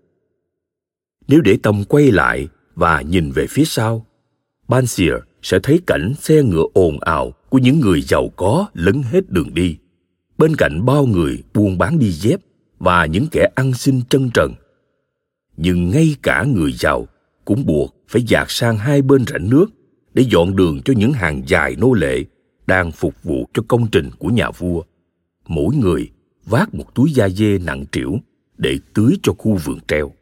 Nếu 1.29 1.40
để 1.40 1.59
tâm 1.62 1.85
quay 1.88 2.12
lại 2.12 2.49
và 2.75 3.01
nhìn 3.01 3.31
về 3.31 3.47
phía 3.51 3.64
sau, 3.64 4.07
Bansier 4.69 5.14
sẽ 5.42 5.59
thấy 5.62 5.81
cảnh 5.87 6.14
xe 6.21 6.42
ngựa 6.42 6.64
ồn 6.75 7.01
ào 7.01 7.33
của 7.49 7.59
những 7.59 7.81
người 7.81 8.01
giàu 8.01 8.29
có 8.37 8.66
lấn 8.75 9.03
hết 9.03 9.31
đường 9.31 9.55
đi, 9.55 9.77
bên 10.38 10.57
cạnh 10.57 10.85
bao 10.85 11.07
người 11.07 11.42
buôn 11.55 11.79
bán 11.79 11.99
đi 11.99 12.11
dép 12.11 12.40
và 12.79 13.07
những 13.07 13.27
kẻ 13.33 13.49
ăn 13.55 13.75
xin 13.75 14.01
chân 14.09 14.31
trần. 14.35 14.55
Nhưng 15.57 15.90
ngay 15.90 16.16
cả 16.23 16.45
người 16.45 16.73
giàu 16.73 17.07
cũng 17.45 17.66
buộc 17.66 17.97
phải 18.09 18.23
dạt 18.23 18.47
sang 18.49 18.79
hai 18.79 19.03
bên 19.03 19.25
rãnh 19.27 19.51
nước 19.51 19.66
để 20.14 20.25
dọn 20.31 20.57
đường 20.57 20.81
cho 20.85 20.95
những 20.97 21.12
hàng 21.12 21.42
dài 21.47 21.77
nô 21.79 21.92
lệ 21.92 22.25
đang 22.66 22.92
phục 22.92 23.22
vụ 23.22 23.48
cho 23.55 23.62
công 23.68 23.87
trình 23.92 24.11
của 24.18 24.29
nhà 24.29 24.50
vua. 24.50 24.83
Mỗi 25.46 25.76
người 25.76 26.11
vác 26.44 26.74
một 26.74 26.94
túi 26.94 27.12
da 27.12 27.29
dê 27.29 27.59
nặng 27.59 27.85
trĩu 27.92 28.18
để 28.59 28.79
tưới 28.94 29.18
cho 29.22 29.33
khu 29.38 29.55
vườn 29.64 29.79
treo. 29.88 30.12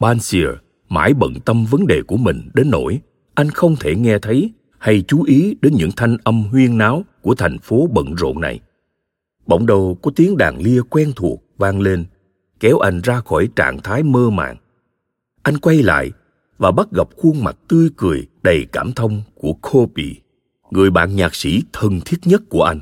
Bansier 0.00 0.48
mãi 0.88 1.14
bận 1.14 1.34
tâm 1.44 1.64
vấn 1.64 1.86
đề 1.86 2.02
của 2.02 2.16
mình 2.16 2.48
đến 2.54 2.70
nỗi 2.70 3.00
anh 3.36 3.50
không 3.50 3.76
thể 3.80 3.94
nghe 3.94 4.18
thấy 4.18 4.50
hay 4.78 5.04
chú 5.08 5.22
ý 5.22 5.56
đến 5.60 5.74
những 5.76 5.90
thanh 5.96 6.16
âm 6.24 6.42
huyên 6.42 6.78
náo 6.78 7.04
của 7.22 7.34
thành 7.34 7.58
phố 7.58 7.88
bận 7.92 8.14
rộn 8.14 8.40
này. 8.40 8.60
Bỗng 9.46 9.66
đầu 9.66 9.98
có 10.02 10.10
tiếng 10.16 10.36
đàn 10.36 10.58
lia 10.58 10.80
quen 10.90 11.12
thuộc 11.16 11.42
vang 11.56 11.80
lên, 11.80 12.04
kéo 12.60 12.78
anh 12.78 13.00
ra 13.00 13.20
khỏi 13.20 13.48
trạng 13.56 13.78
thái 13.84 14.02
mơ 14.02 14.30
màng. 14.30 14.56
Anh 15.42 15.58
quay 15.58 15.82
lại 15.82 16.12
và 16.58 16.70
bắt 16.70 16.88
gặp 16.92 17.08
khuôn 17.16 17.44
mặt 17.44 17.56
tươi 17.68 17.88
cười 17.96 18.26
đầy 18.42 18.66
cảm 18.72 18.92
thông 18.92 19.22
của 19.34 19.52
Kobe, 19.52 20.04
người 20.70 20.90
bạn 20.90 21.16
nhạc 21.16 21.34
sĩ 21.34 21.62
thân 21.72 22.00
thiết 22.00 22.16
nhất 22.24 22.42
của 22.48 22.62
anh. 22.62 22.80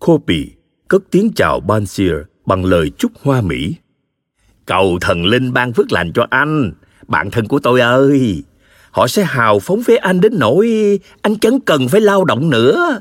Kobe 0.00 0.36
cất 0.88 1.02
tiếng 1.10 1.32
chào 1.36 1.60
Bansier 1.60 2.14
bằng 2.46 2.64
lời 2.64 2.90
chúc 2.98 3.12
hoa 3.22 3.40
mỹ. 3.40 3.74
Cầu 4.66 4.98
thần 5.00 5.24
linh 5.24 5.52
ban 5.52 5.72
phước 5.72 5.92
lành 5.92 6.12
cho 6.12 6.26
anh, 6.30 6.72
bạn 7.08 7.30
thân 7.30 7.48
của 7.48 7.58
tôi 7.58 7.80
ơi. 7.80 8.42
Họ 8.90 9.06
sẽ 9.06 9.24
hào 9.24 9.58
phóng 9.58 9.82
với 9.86 9.96
anh 9.96 10.20
đến 10.20 10.32
nỗi 10.38 10.98
anh 11.22 11.38
chẳng 11.38 11.60
cần 11.60 11.88
phải 11.88 12.00
lao 12.00 12.24
động 12.24 12.50
nữa. 12.50 13.00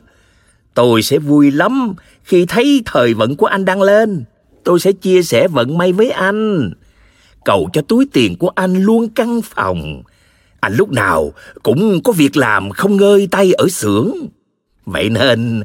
Tôi 0.74 1.02
sẽ 1.02 1.18
vui 1.20 1.52
lắm 1.52 1.94
khi 2.24 2.46
thấy 2.46 2.82
thời 2.86 3.14
vận 3.14 3.36
của 3.36 3.46
anh 3.46 3.66
đang 3.66 3.82
lên. 3.82 4.24
Tôi 4.64 4.80
sẽ 4.80 4.92
chia 4.92 5.24
sẻ 5.24 5.48
vận 5.48 5.78
may 5.78 5.94
với 5.94 6.12
anh. 6.12 6.72
Cầu 7.46 7.70
cho 7.74 7.82
túi 7.82 8.08
tiền 8.14 8.36
của 8.38 8.50
anh 8.50 8.84
luôn 8.84 9.10
căng 9.10 9.42
phòng. 9.42 10.04
Anh 10.66 10.76
lúc 10.76 10.92
nào 10.92 11.34
cũng 11.64 12.02
có 12.04 12.12
việc 12.12 12.38
làm 12.38 12.70
không 12.70 12.98
ngơi 12.98 13.28
tay 13.32 13.54
ở 13.54 13.68
xưởng. 13.68 14.12
Vậy 14.86 15.10
nên 15.10 15.64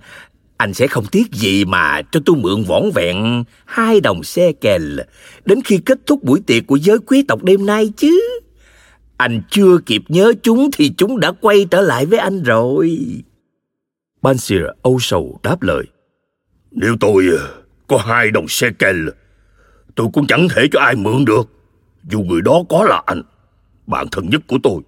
anh 0.57 0.75
sẽ 0.75 0.87
không 0.87 1.07
tiếc 1.07 1.33
gì 1.33 1.65
mà 1.65 2.03
cho 2.13 2.21
tôi 2.27 2.37
mượn 2.37 2.65
vỏn 2.65 2.91
vẹn 2.95 3.45
hai 3.65 4.01
đồng 4.01 4.23
xe 4.23 4.53
kèl 4.53 5.01
đến 5.45 5.61
khi 5.65 5.79
kết 5.79 5.99
thúc 6.07 6.23
buổi 6.23 6.41
tiệc 6.47 6.67
của 6.67 6.77
giới 6.77 6.99
quý 6.99 7.23
tộc 7.29 7.43
đêm 7.43 7.67
nay 7.67 7.93
chứ. 7.97 8.41
Anh 9.17 9.43
chưa 9.51 9.79
kịp 9.87 10.03
nhớ 10.09 10.33
chúng 10.43 10.71
thì 10.73 10.93
chúng 10.97 11.21
đã 11.21 11.33
quay 11.41 11.67
trở 11.71 11.81
lại 11.81 12.07
với 12.07 12.19
anh 12.19 12.43
rồi. 12.43 12.99
Bansier 14.23 14.63
âu 14.83 14.99
sầu 15.01 15.41
đáp 15.43 15.63
lời. 15.63 15.85
Nếu 16.71 16.97
tôi 17.01 17.25
ờ, 17.39 17.49
có 17.87 17.97
hai 17.97 18.31
đồng 18.31 18.49
xe 18.49 18.71
kèl, 18.79 19.09
tôi 19.95 20.09
cũng 20.13 20.27
chẳng 20.27 20.49
thể 20.51 20.67
cho 20.73 20.81
ai 20.81 20.95
mượn 20.95 21.25
được, 21.25 21.49
dù 22.11 22.21
người 22.21 22.41
đó 22.41 22.63
có 22.69 22.85
là 22.85 23.03
anh, 23.07 23.23
bạn 23.87 24.07
thân 24.13 24.31
nhất 24.31 24.41
của 24.47 24.59
tôi. 24.63 24.83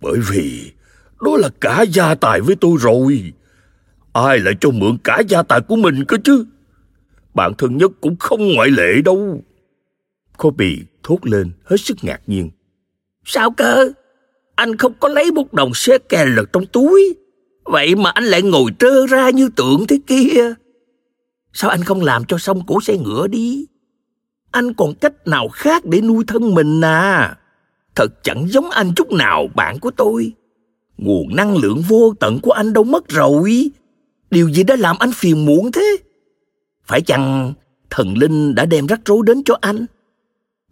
Bởi 0.00 0.18
vì 0.30 0.72
đó 1.20 1.36
là 1.36 1.48
cả 1.60 1.82
gia 1.82 2.14
tài 2.14 2.40
với 2.40 2.56
tôi 2.60 2.76
rồi. 2.80 3.32
Ai 4.12 4.38
lại 4.38 4.54
cho 4.60 4.70
mượn 4.70 4.98
cả 5.04 5.22
gia 5.28 5.42
tài 5.42 5.60
của 5.60 5.76
mình 5.76 6.04
cơ 6.04 6.16
chứ? 6.24 6.44
Bạn 7.34 7.52
thân 7.58 7.76
nhất 7.76 7.90
cũng 8.00 8.16
không 8.16 8.54
ngoại 8.54 8.70
lệ 8.70 9.02
đâu. 9.04 9.42
Kobe 10.38 10.70
thốt 11.02 11.18
lên 11.22 11.50
hết 11.64 11.76
sức 11.76 11.96
ngạc 12.02 12.20
nhiên. 12.26 12.50
Sao 13.24 13.50
cơ? 13.50 13.92
Anh 14.54 14.76
không 14.76 14.92
có 15.00 15.08
lấy 15.08 15.32
một 15.32 15.52
đồng 15.52 15.74
xe 15.74 15.98
kè 15.98 16.24
lật 16.24 16.52
trong 16.52 16.66
túi. 16.66 17.16
Vậy 17.64 17.94
mà 17.94 18.10
anh 18.10 18.24
lại 18.24 18.42
ngồi 18.42 18.70
trơ 18.78 19.06
ra 19.06 19.30
như 19.30 19.48
tượng 19.56 19.86
thế 19.88 19.98
kia. 20.06 20.54
Sao 21.52 21.70
anh 21.70 21.84
không 21.84 22.02
làm 22.02 22.24
cho 22.24 22.38
xong 22.38 22.66
cổ 22.66 22.80
xe 22.80 22.96
ngựa 22.96 23.26
đi? 23.26 23.66
Anh 24.50 24.74
còn 24.74 24.94
cách 24.94 25.26
nào 25.26 25.48
khác 25.48 25.84
để 25.84 26.00
nuôi 26.00 26.24
thân 26.26 26.54
mình 26.54 26.80
à? 26.80 27.36
Thật 27.96 28.24
chẳng 28.24 28.46
giống 28.48 28.70
anh 28.70 28.92
chút 28.96 29.12
nào 29.12 29.48
bạn 29.54 29.78
của 29.78 29.90
tôi. 29.90 30.32
Nguồn 30.96 31.36
năng 31.36 31.56
lượng 31.56 31.82
vô 31.88 32.14
tận 32.20 32.40
của 32.40 32.50
anh 32.50 32.72
đâu 32.72 32.84
mất 32.84 33.08
rồi. 33.08 33.70
Điều 34.30 34.48
gì 34.48 34.62
đã 34.62 34.76
làm 34.76 34.96
anh 34.98 35.12
phiền 35.12 35.46
muộn 35.46 35.72
thế? 35.72 35.96
Phải 36.86 37.00
chăng 37.00 37.54
thần 37.90 38.18
linh 38.18 38.54
đã 38.54 38.66
đem 38.66 38.86
rắc 38.86 39.00
rối 39.04 39.18
đến 39.26 39.42
cho 39.44 39.58
anh? 39.60 39.86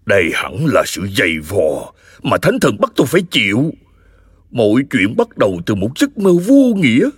Đây 0.06 0.30
hẳn 0.34 0.66
là 0.66 0.82
sự 0.86 1.02
dày 1.16 1.38
vò 1.48 1.92
mà 2.22 2.36
thánh 2.42 2.60
thần 2.60 2.76
bắt 2.80 2.92
tôi 2.96 3.06
phải 3.06 3.22
chịu. 3.30 3.72
Mọi 4.50 4.82
chuyện 4.90 5.16
bắt 5.16 5.38
đầu 5.38 5.60
từ 5.66 5.74
một 5.74 5.98
giấc 5.98 6.18
mơ 6.18 6.32
vô 6.46 6.74
nghĩa. 6.76 7.10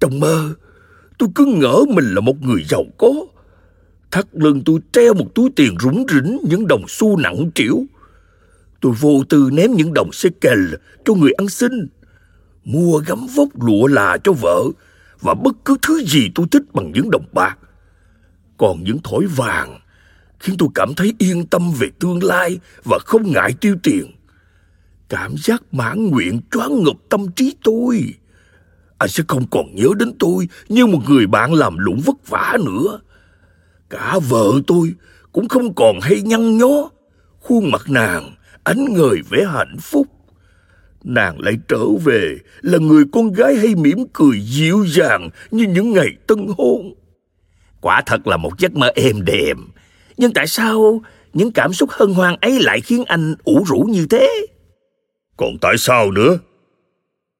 Trong 0.00 0.20
mơ, 0.20 0.54
tôi 1.18 1.28
cứ 1.34 1.44
ngỡ 1.44 1.84
mình 1.88 2.14
là 2.14 2.20
một 2.20 2.42
người 2.42 2.64
giàu 2.68 2.84
có. 2.98 3.12
Thắt 4.10 4.26
lưng 4.32 4.62
tôi 4.64 4.80
treo 4.92 5.14
một 5.14 5.34
túi 5.34 5.50
tiền 5.56 5.76
rủng 5.80 6.04
rỉnh 6.08 6.38
những 6.48 6.66
đồng 6.66 6.84
xu 6.88 7.16
nặng 7.16 7.50
trĩu. 7.54 7.86
Tôi 8.82 8.92
vô 9.00 9.22
tư 9.28 9.50
ném 9.52 9.72
những 9.72 9.94
đồng 9.94 10.12
shekel 10.12 10.74
cho 11.04 11.14
người 11.14 11.32
ăn 11.32 11.48
xin. 11.48 11.88
Mua 12.64 13.02
gấm 13.06 13.26
vóc 13.34 13.48
lụa 13.60 13.86
là 13.86 14.18
cho 14.24 14.32
vợ 14.32 14.64
và 15.20 15.34
bất 15.34 15.56
cứ 15.64 15.76
thứ 15.82 16.04
gì 16.04 16.30
tôi 16.34 16.46
thích 16.50 16.62
bằng 16.72 16.92
những 16.92 17.10
đồng 17.10 17.24
bạc. 17.32 17.58
Còn 18.58 18.84
những 18.84 18.98
thỏi 19.04 19.26
vàng 19.26 19.78
khiến 20.40 20.56
tôi 20.58 20.68
cảm 20.74 20.94
thấy 20.94 21.14
yên 21.18 21.46
tâm 21.46 21.72
về 21.78 21.88
tương 22.00 22.24
lai 22.24 22.58
và 22.84 22.98
không 23.04 23.32
ngại 23.32 23.52
tiêu 23.60 23.76
tiền. 23.82 24.06
Cảm 25.08 25.34
giác 25.36 25.62
mãn 25.72 26.06
nguyện 26.10 26.40
choáng 26.50 26.82
ngập 26.82 26.96
tâm 27.08 27.32
trí 27.32 27.54
tôi. 27.64 28.14
anh 28.98 29.08
sẽ 29.08 29.24
không 29.28 29.46
còn 29.50 29.74
nhớ 29.74 29.88
đến 29.98 30.12
tôi 30.18 30.48
như 30.68 30.86
một 30.86 31.00
người 31.08 31.26
bạn 31.26 31.54
làm 31.54 31.78
lụng 31.78 32.00
vất 32.04 32.28
vả 32.28 32.56
nữa. 32.64 33.00
Cả 33.90 34.18
vợ 34.28 34.52
tôi 34.66 34.94
cũng 35.32 35.48
không 35.48 35.74
còn 35.74 36.00
hay 36.00 36.20
nhăn 36.20 36.58
nhó, 36.58 36.90
khuôn 37.40 37.70
mặt 37.70 37.82
nàng 37.88 38.34
ánh 38.64 38.84
người 38.92 39.20
vẻ 39.30 39.44
hạnh 39.44 39.76
phúc. 39.80 40.06
Nàng 41.04 41.40
lại 41.40 41.58
trở 41.68 41.86
về 42.04 42.36
là 42.60 42.78
người 42.78 43.04
con 43.12 43.32
gái 43.32 43.54
hay 43.54 43.74
mỉm 43.74 43.98
cười 44.12 44.40
dịu 44.40 44.84
dàng 44.86 45.30
như 45.50 45.64
những 45.64 45.92
ngày 45.92 46.08
tân 46.26 46.46
hôn. 46.58 46.94
Quả 47.80 48.02
thật 48.06 48.26
là 48.26 48.36
một 48.36 48.58
giấc 48.58 48.74
mơ 48.74 48.92
êm 48.94 49.24
đềm. 49.24 49.68
Nhưng 50.16 50.32
tại 50.32 50.46
sao 50.46 51.02
những 51.32 51.52
cảm 51.52 51.72
xúc 51.72 51.90
hân 51.92 52.14
hoan 52.14 52.36
ấy 52.40 52.60
lại 52.60 52.80
khiến 52.80 53.04
anh 53.04 53.34
ủ 53.44 53.64
rũ 53.66 53.86
như 53.88 54.06
thế? 54.10 54.46
Còn 55.36 55.58
tại 55.60 55.78
sao 55.78 56.10
nữa? 56.10 56.38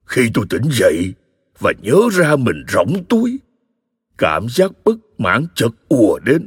Khi 0.06 0.30
tôi 0.34 0.44
tỉnh 0.50 0.70
dậy 0.70 1.12
và 1.58 1.72
nhớ 1.82 1.96
ra 2.12 2.36
mình 2.36 2.64
rỗng 2.68 3.04
túi, 3.08 3.40
cảm 4.18 4.46
giác 4.48 4.70
bất 4.84 4.96
mãn 5.18 5.46
chợt 5.54 5.70
ùa 5.88 6.18
đến. 6.18 6.46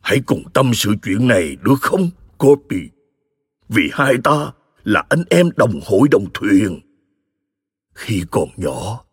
Hãy 0.00 0.20
cùng 0.26 0.42
tâm 0.54 0.70
sự 0.74 0.94
chuyện 1.02 1.28
này 1.28 1.56
được 1.64 1.80
không, 1.80 2.10
Copy? 2.38 2.88
Vì 3.68 3.90
hai 3.92 4.14
ta 4.24 4.52
là 4.84 5.04
anh 5.08 5.22
em 5.30 5.50
đồng 5.56 5.80
hội 5.84 6.08
đồng 6.10 6.26
thuyền. 6.34 6.80
Khi 7.94 8.22
còn 8.30 8.48
nhỏ, 8.56 9.04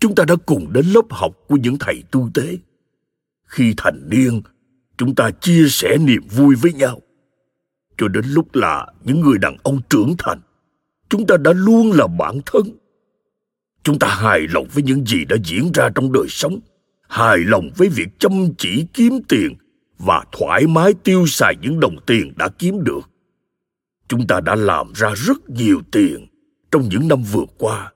chúng 0.00 0.14
ta 0.14 0.24
đã 0.24 0.34
cùng 0.46 0.72
đến 0.72 0.86
lớp 0.86 1.04
học 1.10 1.32
của 1.48 1.56
những 1.56 1.76
thầy 1.80 2.02
tu 2.10 2.30
tế. 2.34 2.58
Khi 3.46 3.74
thành 3.76 4.08
niên, 4.10 4.42
chúng 4.98 5.14
ta 5.14 5.30
chia 5.30 5.66
sẻ 5.68 5.96
niềm 6.00 6.22
vui 6.30 6.54
với 6.54 6.72
nhau. 6.72 7.00
Cho 7.98 8.08
đến 8.08 8.24
lúc 8.26 8.54
là 8.54 8.86
những 9.04 9.20
người 9.20 9.38
đàn 9.38 9.56
ông 9.62 9.80
trưởng 9.90 10.14
thành, 10.18 10.40
chúng 11.08 11.26
ta 11.26 11.36
đã 11.36 11.52
luôn 11.52 11.92
là 11.92 12.06
bạn 12.06 12.40
thân. 12.46 12.62
Chúng 13.82 13.98
ta 13.98 14.08
hài 14.08 14.40
lòng 14.40 14.66
với 14.72 14.82
những 14.82 15.06
gì 15.06 15.24
đã 15.24 15.36
diễn 15.44 15.70
ra 15.74 15.90
trong 15.94 16.12
đời 16.12 16.26
sống, 16.28 16.58
hài 17.08 17.38
lòng 17.38 17.70
với 17.76 17.88
việc 17.88 18.08
chăm 18.18 18.32
chỉ 18.58 18.86
kiếm 18.94 19.12
tiền 19.28 19.54
và 19.98 20.24
thoải 20.32 20.66
mái 20.66 20.94
tiêu 21.04 21.26
xài 21.26 21.56
những 21.62 21.80
đồng 21.80 21.96
tiền 22.06 22.32
đã 22.36 22.48
kiếm 22.58 22.84
được. 22.84 23.00
Chúng 24.08 24.26
ta 24.26 24.40
đã 24.40 24.54
làm 24.54 24.92
ra 24.94 25.14
rất 25.16 25.50
nhiều 25.50 25.80
tiền 25.92 26.26
trong 26.70 26.88
những 26.90 27.08
năm 27.08 27.22
vừa 27.32 27.44
qua. 27.58 27.92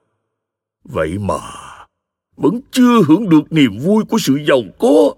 Vậy 0.84 1.18
mà 1.18 1.38
vẫn 2.36 2.60
chưa 2.70 3.02
hưởng 3.08 3.28
được 3.28 3.52
niềm 3.52 3.78
vui 3.78 4.04
của 4.08 4.18
sự 4.18 4.38
giàu 4.48 4.62
có. 4.78 5.14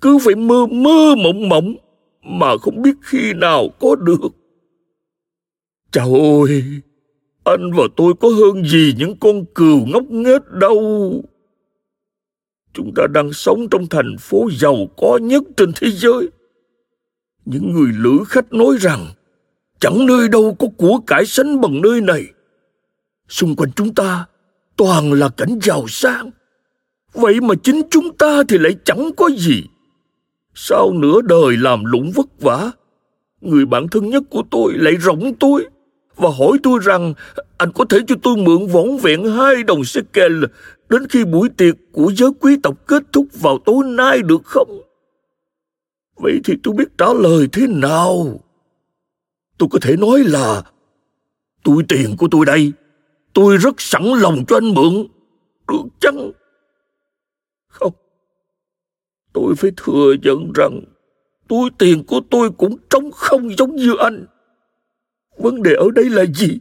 Cứ 0.00 0.18
phải 0.24 0.34
mơ 0.34 0.66
mơ 0.66 1.14
mộng 1.24 1.48
mộng 1.48 1.74
mà 2.22 2.56
không 2.56 2.82
biết 2.82 2.94
khi 3.02 3.32
nào 3.32 3.68
có 3.80 3.96
được. 3.96 4.20
Chào 5.90 6.14
ơi, 6.14 6.64
anh 7.44 7.72
và 7.76 7.84
tôi 7.96 8.14
có 8.20 8.28
hơn 8.28 8.64
gì 8.64 8.94
những 8.98 9.16
con 9.20 9.44
cừu 9.54 9.86
ngốc 9.86 10.04
nghếch 10.10 10.50
đâu. 10.50 11.12
Chúng 12.72 12.92
ta 12.96 13.06
đang 13.14 13.32
sống 13.32 13.68
trong 13.70 13.86
thành 13.86 14.16
phố 14.18 14.48
giàu 14.52 14.76
có 14.96 15.18
nhất 15.22 15.42
trên 15.56 15.72
thế 15.76 15.90
giới. 15.90 16.28
Những 17.44 17.72
người 17.72 17.92
lữ 17.92 18.24
khách 18.26 18.52
nói 18.52 18.76
rằng 18.80 19.06
chẳng 19.80 20.06
nơi 20.06 20.28
đâu 20.28 20.56
có 20.58 20.66
của 20.76 20.98
cải 21.06 21.26
sánh 21.26 21.60
bằng 21.60 21.80
nơi 21.82 22.00
này. 22.00 22.26
Xung 23.28 23.56
quanh 23.56 23.72
chúng 23.76 23.94
ta 23.94 24.26
toàn 24.76 25.12
là 25.12 25.28
cảnh 25.28 25.58
giàu 25.62 25.84
sang. 25.88 26.30
Vậy 27.12 27.40
mà 27.40 27.54
chính 27.62 27.82
chúng 27.90 28.16
ta 28.16 28.42
thì 28.48 28.58
lại 28.58 28.76
chẳng 28.84 29.10
có 29.16 29.30
gì. 29.36 29.64
Sau 30.54 30.92
nửa 30.92 31.20
đời 31.20 31.56
làm 31.56 31.84
lụng 31.84 32.12
vất 32.14 32.26
vả, 32.40 32.70
người 33.40 33.66
bạn 33.66 33.88
thân 33.88 34.10
nhất 34.10 34.22
của 34.30 34.42
tôi 34.50 34.72
lại 34.76 34.96
rộng 34.96 35.34
tôi 35.34 35.66
và 36.16 36.30
hỏi 36.38 36.58
tôi 36.62 36.78
rằng 36.82 37.14
anh 37.58 37.72
có 37.72 37.84
thể 37.84 37.98
cho 38.06 38.14
tôi 38.22 38.36
mượn 38.36 38.66
vỏn 38.66 38.96
vẹn 39.02 39.24
hai 39.24 39.62
đồng 39.62 39.84
shekel 39.84 40.44
đến 40.88 41.08
khi 41.08 41.24
buổi 41.24 41.48
tiệc 41.56 41.74
của 41.92 42.12
giới 42.16 42.30
quý 42.40 42.56
tộc 42.62 42.74
kết 42.86 43.02
thúc 43.12 43.26
vào 43.40 43.58
tối 43.64 43.84
nay 43.84 44.22
được 44.22 44.44
không? 44.44 44.80
Vậy 46.16 46.40
thì 46.44 46.54
tôi 46.62 46.74
biết 46.74 46.98
trả 46.98 47.06
lời 47.12 47.48
thế 47.52 47.66
nào? 47.66 48.40
Tôi 49.60 49.68
có 49.72 49.78
thể 49.82 49.96
nói 49.96 50.24
là 50.24 50.62
tôi 51.64 51.82
tiền 51.88 52.16
của 52.18 52.28
tôi 52.30 52.46
đây, 52.46 52.72
tôi 53.32 53.56
rất 53.56 53.74
sẵn 53.78 54.04
lòng 54.04 54.44
cho 54.48 54.56
anh 54.56 54.74
mượn, 54.74 55.06
được 55.68 55.82
chăng? 56.00 56.30
Không, 57.68 57.92
tôi 59.32 59.54
phải 59.54 59.70
thừa 59.76 60.14
nhận 60.22 60.52
rằng 60.54 60.80
túi 61.48 61.70
tiền 61.78 62.04
của 62.04 62.20
tôi 62.30 62.50
cũng 62.50 62.76
trống 62.90 63.10
không 63.10 63.56
giống 63.58 63.76
như 63.76 63.94
anh. 63.98 64.26
Vấn 65.38 65.62
đề 65.62 65.74
ở 65.74 65.90
đây 65.94 66.10
là 66.10 66.24
gì? 66.34 66.58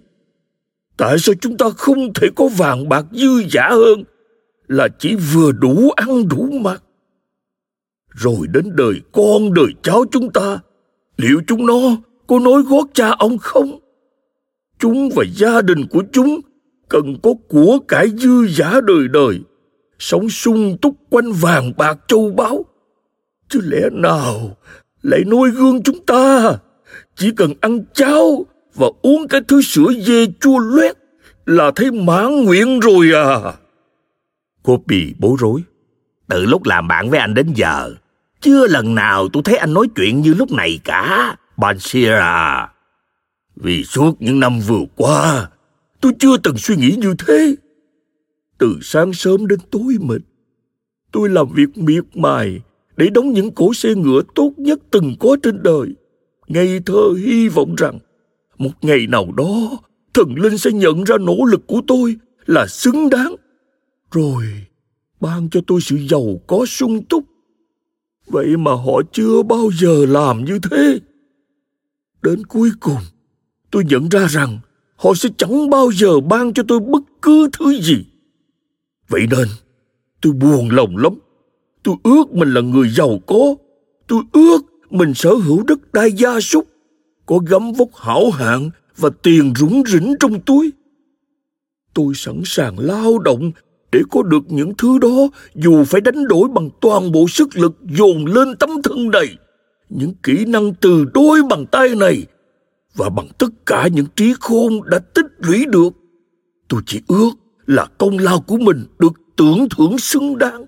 Tại 0.97 1.19
sao 1.19 1.35
chúng 1.41 1.57
ta 1.57 1.65
không 1.77 2.13
thể 2.13 2.27
có 2.35 2.47
vàng 2.57 2.89
bạc 2.89 3.05
dư 3.11 3.43
giả 3.51 3.69
hơn 3.69 4.03
là 4.67 4.87
chỉ 4.99 5.15
vừa 5.15 5.51
đủ 5.51 5.89
ăn 5.89 6.27
đủ 6.27 6.49
mặc? 6.61 6.83
Rồi 8.09 8.47
đến 8.53 8.75
đời 8.75 9.01
con 9.11 9.53
đời 9.53 9.67
cháu 9.83 10.05
chúng 10.11 10.31
ta, 10.31 10.59
liệu 11.17 11.41
chúng 11.47 11.65
nó 11.65 11.79
có 12.29 12.39
nói 12.39 12.61
gót 12.61 12.87
cha 12.93 13.09
ông 13.09 13.37
không? 13.37 13.79
Chúng 14.79 15.09
và 15.15 15.23
gia 15.35 15.61
đình 15.61 15.87
của 15.87 16.03
chúng 16.11 16.39
cần 16.89 17.15
có 17.23 17.33
của 17.47 17.79
cải 17.87 18.07
dư 18.09 18.47
giả 18.47 18.81
đời 18.83 19.07
đời, 19.07 19.39
sống 19.99 20.29
sung 20.29 20.77
túc 20.81 20.95
quanh 21.09 21.31
vàng 21.31 21.73
bạc 21.77 21.97
châu 22.07 22.31
báu. 22.37 22.65
Chứ 23.49 23.59
lẽ 23.63 23.89
nào 23.91 24.57
lại 25.01 25.23
nuôi 25.27 25.51
gương 25.51 25.83
chúng 25.83 26.05
ta? 26.05 26.57
Chỉ 27.15 27.31
cần 27.31 27.53
ăn 27.61 27.79
cháo 27.93 28.45
và 28.75 28.87
uống 29.01 29.27
cái 29.27 29.41
thứ 29.47 29.61
sữa 29.61 29.93
dê 30.01 30.27
chua 30.39 30.57
loét 30.57 30.97
là 31.45 31.71
thấy 31.75 31.91
mãn 31.91 32.43
nguyện 32.43 32.79
rồi 32.79 33.11
à. 33.13 33.53
Cô 34.63 34.83
bị 34.87 35.13
bối 35.19 35.35
rối. 35.39 35.61
Từ 36.27 36.45
lúc 36.45 36.65
làm 36.65 36.87
bạn 36.87 37.09
với 37.09 37.19
anh 37.19 37.33
đến 37.33 37.53
giờ, 37.55 37.93
chưa 38.41 38.67
lần 38.67 38.95
nào 38.95 39.29
tôi 39.33 39.43
thấy 39.43 39.55
anh 39.55 39.73
nói 39.73 39.87
chuyện 39.95 40.21
như 40.21 40.33
lúc 40.33 40.51
này 40.51 40.79
cả, 40.83 41.35
Bansira. 41.59 42.67
Vì 43.55 43.83
suốt 43.83 44.21
những 44.21 44.39
năm 44.39 44.59
vừa 44.67 44.83
qua, 44.95 45.49
tôi 46.01 46.11
chưa 46.19 46.37
từng 46.37 46.57
suy 46.57 46.75
nghĩ 46.75 46.95
như 46.97 47.13
thế. 47.27 47.55
Từ 48.57 48.79
sáng 48.81 49.13
sớm 49.13 49.47
đến 49.47 49.59
tối 49.71 49.97
mịt, 49.99 50.21
tôi 51.11 51.29
làm 51.29 51.47
việc 51.53 51.77
miệt 51.77 52.03
mài 52.13 52.61
để 52.97 53.09
đóng 53.09 53.31
những 53.31 53.51
cỗ 53.51 53.73
xe 53.73 53.95
ngựa 53.95 54.21
tốt 54.35 54.53
nhất 54.57 54.79
từng 54.91 55.15
có 55.19 55.37
trên 55.43 55.63
đời. 55.63 55.87
Ngây 56.47 56.79
thơ 56.85 57.13
hy 57.25 57.49
vọng 57.49 57.75
rằng 57.75 57.99
một 58.57 58.71
ngày 58.81 59.07
nào 59.07 59.31
đó 59.37 59.77
thần 60.13 60.35
linh 60.35 60.57
sẽ 60.57 60.71
nhận 60.71 61.03
ra 61.03 61.17
nỗ 61.17 61.35
lực 61.51 61.67
của 61.67 61.81
tôi 61.87 62.15
là 62.45 62.67
xứng 62.67 63.09
đáng 63.09 63.35
rồi 64.11 64.45
ban 65.19 65.49
cho 65.49 65.61
tôi 65.67 65.81
sự 65.81 65.97
giàu 66.09 66.41
có 66.47 66.65
sung 66.67 67.03
túc 67.03 67.23
vậy 68.27 68.57
mà 68.57 68.71
họ 68.71 69.01
chưa 69.11 69.43
bao 69.43 69.69
giờ 69.79 70.05
làm 70.05 70.45
như 70.45 70.59
thế 70.71 70.99
đến 72.21 72.45
cuối 72.45 72.69
cùng 72.79 73.01
tôi 73.71 73.83
nhận 73.89 74.09
ra 74.09 74.27
rằng 74.27 74.59
họ 74.95 75.13
sẽ 75.15 75.29
chẳng 75.37 75.69
bao 75.69 75.91
giờ 75.91 76.19
ban 76.19 76.53
cho 76.53 76.63
tôi 76.67 76.79
bất 76.79 77.01
cứ 77.21 77.49
thứ 77.59 77.81
gì. 77.81 78.05
Vậy 79.07 79.27
nên 79.31 79.47
tôi 80.21 80.33
buồn 80.33 80.69
lòng 80.69 80.97
lắm. 80.97 81.13
Tôi 81.83 81.95
ước 82.03 82.33
mình 82.33 82.53
là 82.53 82.61
người 82.61 82.89
giàu 82.89 83.19
có. 83.25 83.55
Tôi 84.07 84.23
ước 84.31 84.59
mình 84.89 85.13
sở 85.13 85.33
hữu 85.33 85.63
đất 85.63 85.93
đai 85.93 86.11
gia 86.11 86.39
súc 86.39 86.67
có 87.25 87.39
gấm 87.47 87.73
vóc 87.73 87.89
hảo 87.95 88.29
hạng 88.29 88.69
và 88.97 89.09
tiền 89.23 89.53
rủng 89.55 89.83
rỉnh 89.87 90.15
trong 90.19 90.41
túi. 90.41 90.71
Tôi 91.93 92.13
sẵn 92.15 92.41
sàng 92.45 92.79
lao 92.79 93.19
động 93.19 93.51
để 93.91 94.01
có 94.11 94.23
được 94.23 94.43
những 94.47 94.73
thứ 94.77 94.97
đó 95.01 95.27
dù 95.55 95.83
phải 95.83 96.01
đánh 96.01 96.27
đổi 96.27 96.49
bằng 96.49 96.69
toàn 96.81 97.11
bộ 97.11 97.27
sức 97.27 97.57
lực 97.57 97.77
dồn 97.97 98.25
lên 98.25 98.55
tấm 98.59 98.69
thân 98.83 99.09
này, 99.09 99.27
những 99.89 100.13
kỹ 100.23 100.45
năng 100.45 100.73
từ 100.73 101.05
đôi 101.13 101.41
bàn 101.49 101.65
tay 101.71 101.95
này 101.95 102.25
và 102.95 103.09
bằng 103.09 103.27
tất 103.37 103.47
cả 103.65 103.87
những 103.87 104.05
trí 104.15 104.33
khôn 104.39 104.89
đã 104.89 104.99
tích 104.99 105.25
lũy 105.37 105.65
được. 105.65 105.89
Tôi 106.67 106.81
chỉ 106.85 107.01
ước 107.07 107.31
là 107.65 107.85
công 107.97 108.17
lao 108.17 108.41
của 108.41 108.57
mình 108.57 108.85
được 108.99 109.13
tưởng 109.35 109.67
thưởng 109.69 109.99
xứng 109.99 110.37
đáng. 110.37 110.65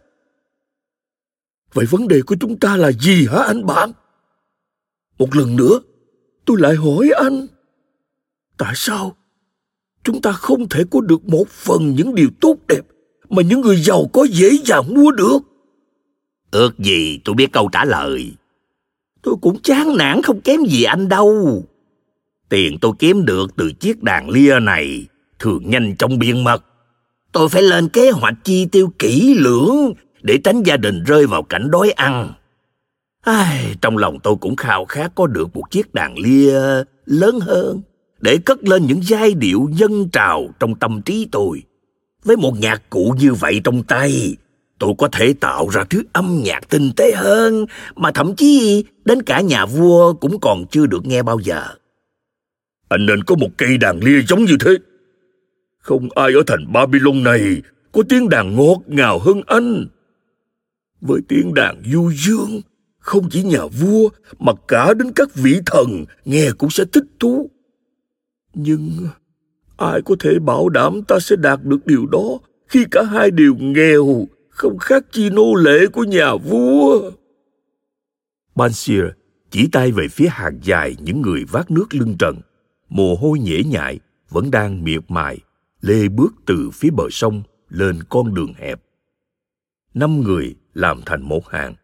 Vậy 1.73 1.85
vấn 1.85 2.07
đề 2.07 2.21
của 2.21 2.35
chúng 2.39 2.59
ta 2.59 2.77
là 2.77 2.91
gì 2.91 3.27
hả 3.27 3.43
anh 3.43 3.65
bạn? 3.65 3.91
Một 5.17 5.35
lần 5.35 5.55
nữa, 5.55 5.79
tôi 6.45 6.57
lại 6.59 6.75
hỏi 6.75 7.09
anh 7.15 7.47
tại 8.57 8.73
sao 8.75 9.15
chúng 10.03 10.21
ta 10.21 10.31
không 10.31 10.69
thể 10.69 10.83
có 10.91 11.01
được 11.01 11.25
một 11.25 11.49
phần 11.49 11.95
những 11.95 12.15
điều 12.15 12.29
tốt 12.41 12.55
đẹp 12.67 12.81
mà 13.29 13.41
những 13.41 13.61
người 13.61 13.81
giàu 13.81 14.09
có 14.13 14.23
dễ 14.23 14.49
dàng 14.65 14.93
mua 14.93 15.11
được 15.11 15.39
ước 16.51 16.79
gì 16.79 17.19
tôi 17.25 17.35
biết 17.35 17.51
câu 17.53 17.69
trả 17.71 17.85
lời 17.85 18.33
tôi 19.21 19.35
cũng 19.41 19.61
chán 19.61 19.97
nản 19.97 20.21
không 20.21 20.41
kém 20.41 20.63
gì 20.65 20.83
anh 20.83 21.09
đâu. 21.09 21.63
Tiền 22.49 22.77
tôi 22.81 22.91
kiếm 22.99 23.25
được 23.25 23.55
từ 23.55 23.71
chiếc 23.71 24.03
đàn 24.03 24.29
lia 24.29 24.59
này 24.59 25.05
thường 25.39 25.69
nhanh 25.69 25.95
chóng 25.95 26.19
biên 26.19 26.43
mật 26.43 26.65
tôi 27.31 27.49
phải 27.49 27.61
lên 27.61 27.89
kế 27.89 28.11
hoạch 28.11 28.33
chi 28.43 28.65
tiêu 28.65 28.91
kỹ 28.99 29.35
lưỡng 29.37 29.93
để 30.21 30.37
tránh 30.43 30.63
gia 30.63 30.77
đình 30.77 31.03
rơi 31.03 31.27
vào 31.27 31.43
cảnh 31.43 31.71
đói 31.71 31.91
ăn. 31.91 32.33
Ai, 33.21 33.75
trong 33.81 33.97
lòng 33.97 34.19
tôi 34.23 34.35
cũng 34.41 34.55
khao 34.55 34.85
khát 34.85 35.11
có 35.15 35.27
được 35.27 35.55
một 35.55 35.71
chiếc 35.71 35.93
đàn 35.93 36.17
lia 36.17 36.59
lớn 37.05 37.39
hơn 37.39 37.81
để 38.19 38.37
cất 38.45 38.63
lên 38.63 38.85
những 38.85 39.03
giai 39.03 39.33
điệu 39.33 39.67
dân 39.73 40.09
trào 40.09 40.49
trong 40.59 40.75
tâm 40.75 41.01
trí 41.01 41.27
tôi. 41.31 41.63
Với 42.23 42.37
một 42.37 42.53
nhạc 42.59 42.81
cụ 42.89 43.15
như 43.19 43.33
vậy 43.33 43.61
trong 43.63 43.83
tay, 43.83 44.35
tôi 44.81 44.93
có 44.97 45.07
thể 45.11 45.33
tạo 45.33 45.69
ra 45.69 45.83
thứ 45.89 46.03
âm 46.13 46.41
nhạc 46.43 46.69
tinh 46.69 46.91
tế 46.97 47.11
hơn 47.15 47.65
mà 47.95 48.11
thậm 48.11 48.35
chí 48.35 48.83
đến 49.05 49.21
cả 49.21 49.41
nhà 49.41 49.65
vua 49.65 50.13
cũng 50.13 50.39
còn 50.39 50.65
chưa 50.71 50.85
được 50.85 51.05
nghe 51.05 51.23
bao 51.23 51.39
giờ. 51.39 51.63
Anh 52.89 53.05
nên 53.05 53.23
có 53.23 53.35
một 53.35 53.49
cây 53.57 53.77
đàn 53.77 53.99
lia 53.99 54.21
giống 54.21 54.43
như 54.43 54.57
thế. 54.59 54.71
Không 55.79 56.09
ai 56.15 56.33
ở 56.33 56.43
thành 56.47 56.73
Babylon 56.73 57.23
này 57.23 57.61
có 57.91 58.03
tiếng 58.09 58.29
đàn 58.29 58.55
ngọt 58.55 58.77
ngào 58.87 59.19
hơn 59.19 59.41
anh. 59.47 59.87
Với 61.01 61.21
tiếng 61.27 61.53
đàn 61.53 61.83
du 61.85 62.11
dương, 62.11 62.61
không 62.99 63.29
chỉ 63.29 63.43
nhà 63.43 63.65
vua 63.65 64.09
mà 64.39 64.53
cả 64.67 64.93
đến 64.93 65.11
các 65.15 65.35
vị 65.35 65.59
thần 65.65 66.05
nghe 66.25 66.51
cũng 66.57 66.69
sẽ 66.69 66.83
thích 66.93 67.05
thú. 67.19 67.49
Nhưng 68.53 68.89
ai 69.77 70.01
có 70.05 70.15
thể 70.19 70.39
bảo 70.39 70.69
đảm 70.69 71.01
ta 71.07 71.19
sẽ 71.19 71.35
đạt 71.35 71.59
được 71.63 71.85
điều 71.85 72.05
đó 72.05 72.39
khi 72.67 72.85
cả 72.91 73.03
hai 73.03 73.31
đều 73.31 73.55
nghèo, 73.55 74.27
không 74.61 74.77
khác 74.77 75.05
chi 75.11 75.29
nô 75.29 75.55
lệ 75.55 75.87
của 75.93 76.03
nhà 76.03 76.35
vua. 76.35 77.11
Bansir 78.55 79.03
chỉ 79.51 79.67
tay 79.71 79.91
về 79.91 80.07
phía 80.07 80.27
hàng 80.27 80.59
dài 80.63 80.95
những 80.99 81.21
người 81.21 81.45
vác 81.45 81.71
nước 81.71 81.93
lưng 81.93 82.15
trần, 82.19 82.41
mồ 82.89 83.15
hôi 83.15 83.39
nhễ 83.39 83.63
nhại, 83.63 83.99
vẫn 84.29 84.51
đang 84.51 84.83
miệt 84.83 85.01
mài, 85.07 85.39
lê 85.81 86.09
bước 86.09 86.33
từ 86.45 86.69
phía 86.73 86.89
bờ 86.89 87.03
sông 87.11 87.43
lên 87.69 87.99
con 88.09 88.33
đường 88.33 88.53
hẹp. 88.53 88.81
Năm 89.93 90.21
người 90.21 90.55
làm 90.73 91.01
thành 91.05 91.21
một 91.21 91.49
hàng, 91.49 91.75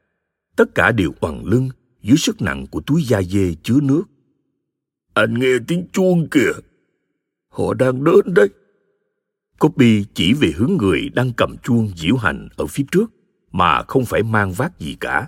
tất 0.56 0.76
cả 0.76 0.92
đều 0.92 1.12
quằn 1.22 1.46
lưng 1.46 1.70
dưới 2.02 2.18
sức 2.18 2.42
nặng 2.42 2.66
của 2.72 2.82
túi 2.82 3.04
da 3.04 3.22
dê 3.22 3.56
chứa 3.64 3.80
nước. 3.82 4.04
Anh 5.14 5.40
nghe 5.40 5.54
tiếng 5.68 5.88
chuông 5.94 6.28
kìa, 6.30 6.52
họ 7.50 7.74
đang 7.74 8.04
đến 8.04 8.34
đấy. 8.34 8.50
Copy 9.60 10.06
chỉ 10.14 10.34
về 10.34 10.52
hướng 10.56 10.78
người 10.78 11.10
đang 11.10 11.34
cầm 11.34 11.58
chuông 11.58 11.92
diễu 11.96 12.16
hành 12.16 12.50
ở 12.56 12.66
phía 12.66 12.84
trước 12.92 13.12
mà 13.52 13.84
không 13.84 14.06
phải 14.06 14.24
mang 14.24 14.52
vác 14.52 14.80
gì 14.80 14.98
cả. 15.00 15.28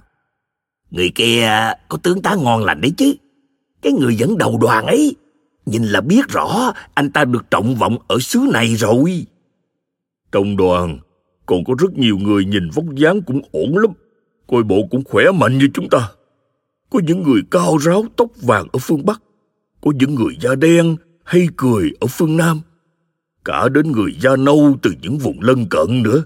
Người 0.91 1.11
kia 1.15 1.49
có 1.89 1.97
tướng 1.97 2.21
tá 2.21 2.35
ngon 2.35 2.63
lành 2.63 2.81
đấy 2.81 2.93
chứ. 2.97 3.13
Cái 3.81 3.93
người 3.93 4.15
dẫn 4.15 4.37
đầu 4.37 4.57
đoàn 4.61 4.85
ấy, 4.85 5.15
nhìn 5.65 5.83
là 5.83 6.01
biết 6.01 6.27
rõ 6.27 6.73
anh 6.93 7.11
ta 7.11 7.25
được 7.25 7.51
trọng 7.51 7.75
vọng 7.75 7.97
ở 8.07 8.19
xứ 8.19 8.39
này 8.53 8.75
rồi. 8.75 9.25
Trong 10.31 10.57
đoàn, 10.57 10.99
còn 11.45 11.63
có 11.63 11.75
rất 11.79 11.97
nhiều 11.97 12.17
người 12.17 12.45
nhìn 12.45 12.69
vóc 12.69 12.85
dáng 12.95 13.21
cũng 13.21 13.41
ổn 13.51 13.77
lắm. 13.77 13.91
Coi 14.47 14.63
bộ 14.63 14.87
cũng 14.91 15.03
khỏe 15.03 15.25
mạnh 15.31 15.57
như 15.57 15.67
chúng 15.73 15.89
ta. 15.89 16.09
Có 16.89 16.99
những 17.07 17.23
người 17.23 17.41
cao 17.51 17.77
ráo 17.77 18.05
tóc 18.15 18.29
vàng 18.41 18.67
ở 18.73 18.79
phương 18.81 19.05
Bắc. 19.05 19.21
Có 19.81 19.91
những 19.95 20.15
người 20.15 20.37
da 20.41 20.55
đen 20.55 20.95
hay 21.23 21.47
cười 21.57 21.91
ở 21.99 22.07
phương 22.07 22.37
Nam 22.37 22.61
cả 23.49 23.69
đến 23.69 23.91
người 23.91 24.11
da 24.21 24.35
nâu 24.35 24.77
từ 24.81 24.93
những 25.01 25.17
vùng 25.17 25.41
lân 25.41 25.65
cận 25.69 26.03
nữa. 26.03 26.23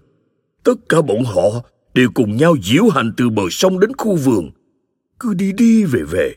Tất 0.64 0.74
cả 0.90 1.02
bọn 1.02 1.24
họ 1.24 1.70
đều 1.94 2.10
cùng 2.14 2.38
nhau 2.38 2.56
diễu 2.64 2.90
hành 2.90 3.14
từ 3.18 3.30
bờ 3.30 3.44
sông 3.52 3.80
đến 3.80 3.92
khu 3.98 4.16
vườn. 4.16 4.52
Cứ 5.20 5.34
đi 5.34 5.52
đi 5.52 5.84
về 5.84 6.02
về, 6.12 6.36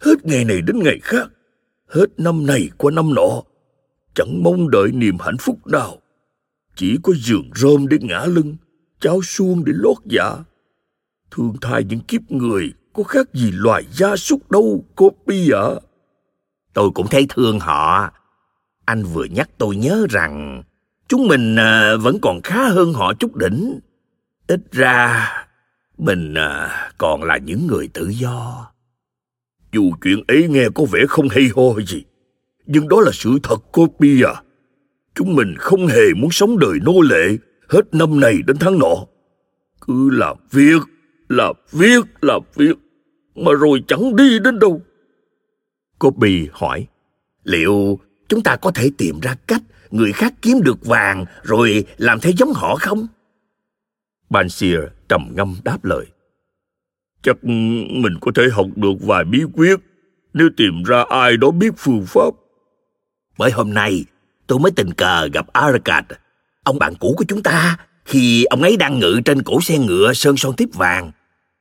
hết 0.00 0.26
ngày 0.26 0.44
này 0.44 0.60
đến 0.62 0.78
ngày 0.78 0.98
khác, 1.02 1.28
hết 1.88 2.06
năm 2.20 2.46
này 2.46 2.70
qua 2.76 2.90
năm 2.90 3.14
nọ. 3.14 3.42
Chẳng 4.14 4.42
mong 4.42 4.70
đợi 4.70 4.92
niềm 4.92 5.16
hạnh 5.20 5.36
phúc 5.40 5.66
nào. 5.66 5.96
Chỉ 6.76 6.96
có 7.02 7.12
giường 7.16 7.50
rơm 7.54 7.88
để 7.88 7.96
ngã 8.00 8.24
lưng, 8.26 8.56
cháo 9.00 9.20
suông 9.22 9.64
để 9.64 9.72
lót 9.76 9.96
dạ. 10.04 10.36
Thương 11.30 11.54
thai 11.60 11.84
những 11.84 12.00
kiếp 12.00 12.30
người 12.30 12.72
có 12.92 13.02
khác 13.02 13.34
gì 13.34 13.50
loài 13.52 13.84
gia 13.92 14.16
súc 14.16 14.50
đâu, 14.50 14.84
cô 14.96 15.10
pi 15.26 15.50
ạ. 15.50 15.60
À. 15.60 15.80
Tôi 16.74 16.90
cũng 16.94 17.06
thấy 17.10 17.26
thương 17.28 17.60
họ, 17.60 18.10
anh 18.88 19.02
vừa 19.02 19.24
nhắc 19.24 19.50
tôi 19.58 19.76
nhớ 19.76 20.06
rằng 20.10 20.62
chúng 21.08 21.28
mình 21.28 21.56
à, 21.56 21.96
vẫn 21.96 22.18
còn 22.22 22.42
khá 22.42 22.68
hơn 22.68 22.92
họ 22.92 23.14
chút 23.14 23.36
đỉnh. 23.36 23.80
Ít 24.46 24.60
ra 24.72 25.28
mình 25.98 26.34
à, 26.34 26.90
còn 26.98 27.22
là 27.22 27.36
những 27.36 27.66
người 27.66 27.88
tự 27.94 28.08
do. 28.08 28.66
Dù 29.72 29.92
chuyện 30.02 30.22
ấy 30.28 30.48
nghe 30.48 30.68
có 30.74 30.84
vẻ 30.92 31.04
không 31.08 31.28
hay 31.28 31.50
ho 31.56 31.80
gì, 31.86 32.04
nhưng 32.66 32.88
đó 32.88 33.00
là 33.00 33.10
sự 33.12 33.38
thật 33.42 33.56
cô 33.72 33.86
Pia. 34.00 34.26
Chúng 35.14 35.34
mình 35.34 35.54
không 35.58 35.86
hề 35.86 36.14
muốn 36.16 36.30
sống 36.30 36.58
đời 36.58 36.78
nô 36.82 37.00
lệ 37.00 37.36
hết 37.68 37.94
năm 37.94 38.20
này 38.20 38.38
đến 38.46 38.56
tháng 38.60 38.78
nọ. 38.78 39.06
Cứ 39.80 40.10
làm 40.10 40.36
việc, 40.50 40.82
làm 41.28 41.56
việc, 41.70 42.04
làm 42.20 42.42
việc, 42.54 42.78
mà 43.34 43.52
rồi 43.60 43.84
chẳng 43.88 44.16
đi 44.16 44.38
đến 44.38 44.58
đâu. 44.58 44.82
Kobe 45.98 46.30
hỏi, 46.52 46.86
liệu 47.44 47.98
chúng 48.28 48.42
ta 48.42 48.56
có 48.56 48.70
thể 48.70 48.90
tìm 48.98 49.20
ra 49.20 49.34
cách 49.46 49.62
người 49.90 50.12
khác 50.12 50.34
kiếm 50.42 50.62
được 50.62 50.86
vàng 50.86 51.24
rồi 51.42 51.84
làm 51.96 52.20
theo 52.20 52.32
giống 52.36 52.52
họ 52.52 52.76
không? 52.76 53.06
Bansir 54.30 54.78
trầm 55.08 55.32
ngâm 55.36 55.56
đáp 55.64 55.84
lời. 55.84 56.06
Chắc 57.22 57.36
mình 57.90 58.18
có 58.20 58.32
thể 58.34 58.48
học 58.52 58.66
được 58.76 58.94
vài 59.00 59.24
bí 59.24 59.42
quyết 59.54 59.80
nếu 60.34 60.48
tìm 60.56 60.82
ra 60.82 61.04
ai 61.08 61.36
đó 61.36 61.50
biết 61.50 61.74
phương 61.76 62.04
pháp. 62.06 62.34
Bởi 63.38 63.50
hôm 63.50 63.74
nay 63.74 64.04
tôi 64.46 64.58
mới 64.58 64.72
tình 64.76 64.92
cờ 64.92 65.28
gặp 65.32 65.46
Arakat, 65.52 66.04
ông 66.64 66.78
bạn 66.78 66.94
cũ 67.00 67.14
của 67.16 67.24
chúng 67.28 67.42
ta, 67.42 67.76
khi 68.04 68.44
ông 68.44 68.62
ấy 68.62 68.76
đang 68.76 68.98
ngự 68.98 69.20
trên 69.24 69.42
cổ 69.42 69.60
xe 69.60 69.78
ngựa 69.78 70.12
sơn 70.12 70.36
son 70.36 70.54
tiếp 70.56 70.68
vàng. 70.74 71.12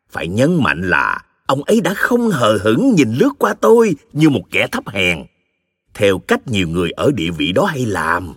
Phải 0.09 0.27
nhấn 0.27 0.63
mạnh 0.63 0.81
là 0.89 1.21
ông 1.45 1.63
ấy 1.63 1.81
đã 1.81 1.93
không 1.93 2.29
hờ 2.29 2.57
hững 2.61 2.95
nhìn 2.95 3.13
lướt 3.13 3.29
qua 3.39 3.53
tôi 3.61 3.95
như 4.13 4.29
một 4.29 4.43
kẻ 4.51 4.67
thấp 4.71 4.89
hèn 4.89 5.25
theo 5.97 6.19
cách 6.19 6.47
nhiều 6.47 6.67
người 6.67 6.91
ở 6.91 7.11
địa 7.15 7.31
vị 7.31 7.51
đó 7.51 7.65
hay 7.65 7.85
làm. 7.85 8.33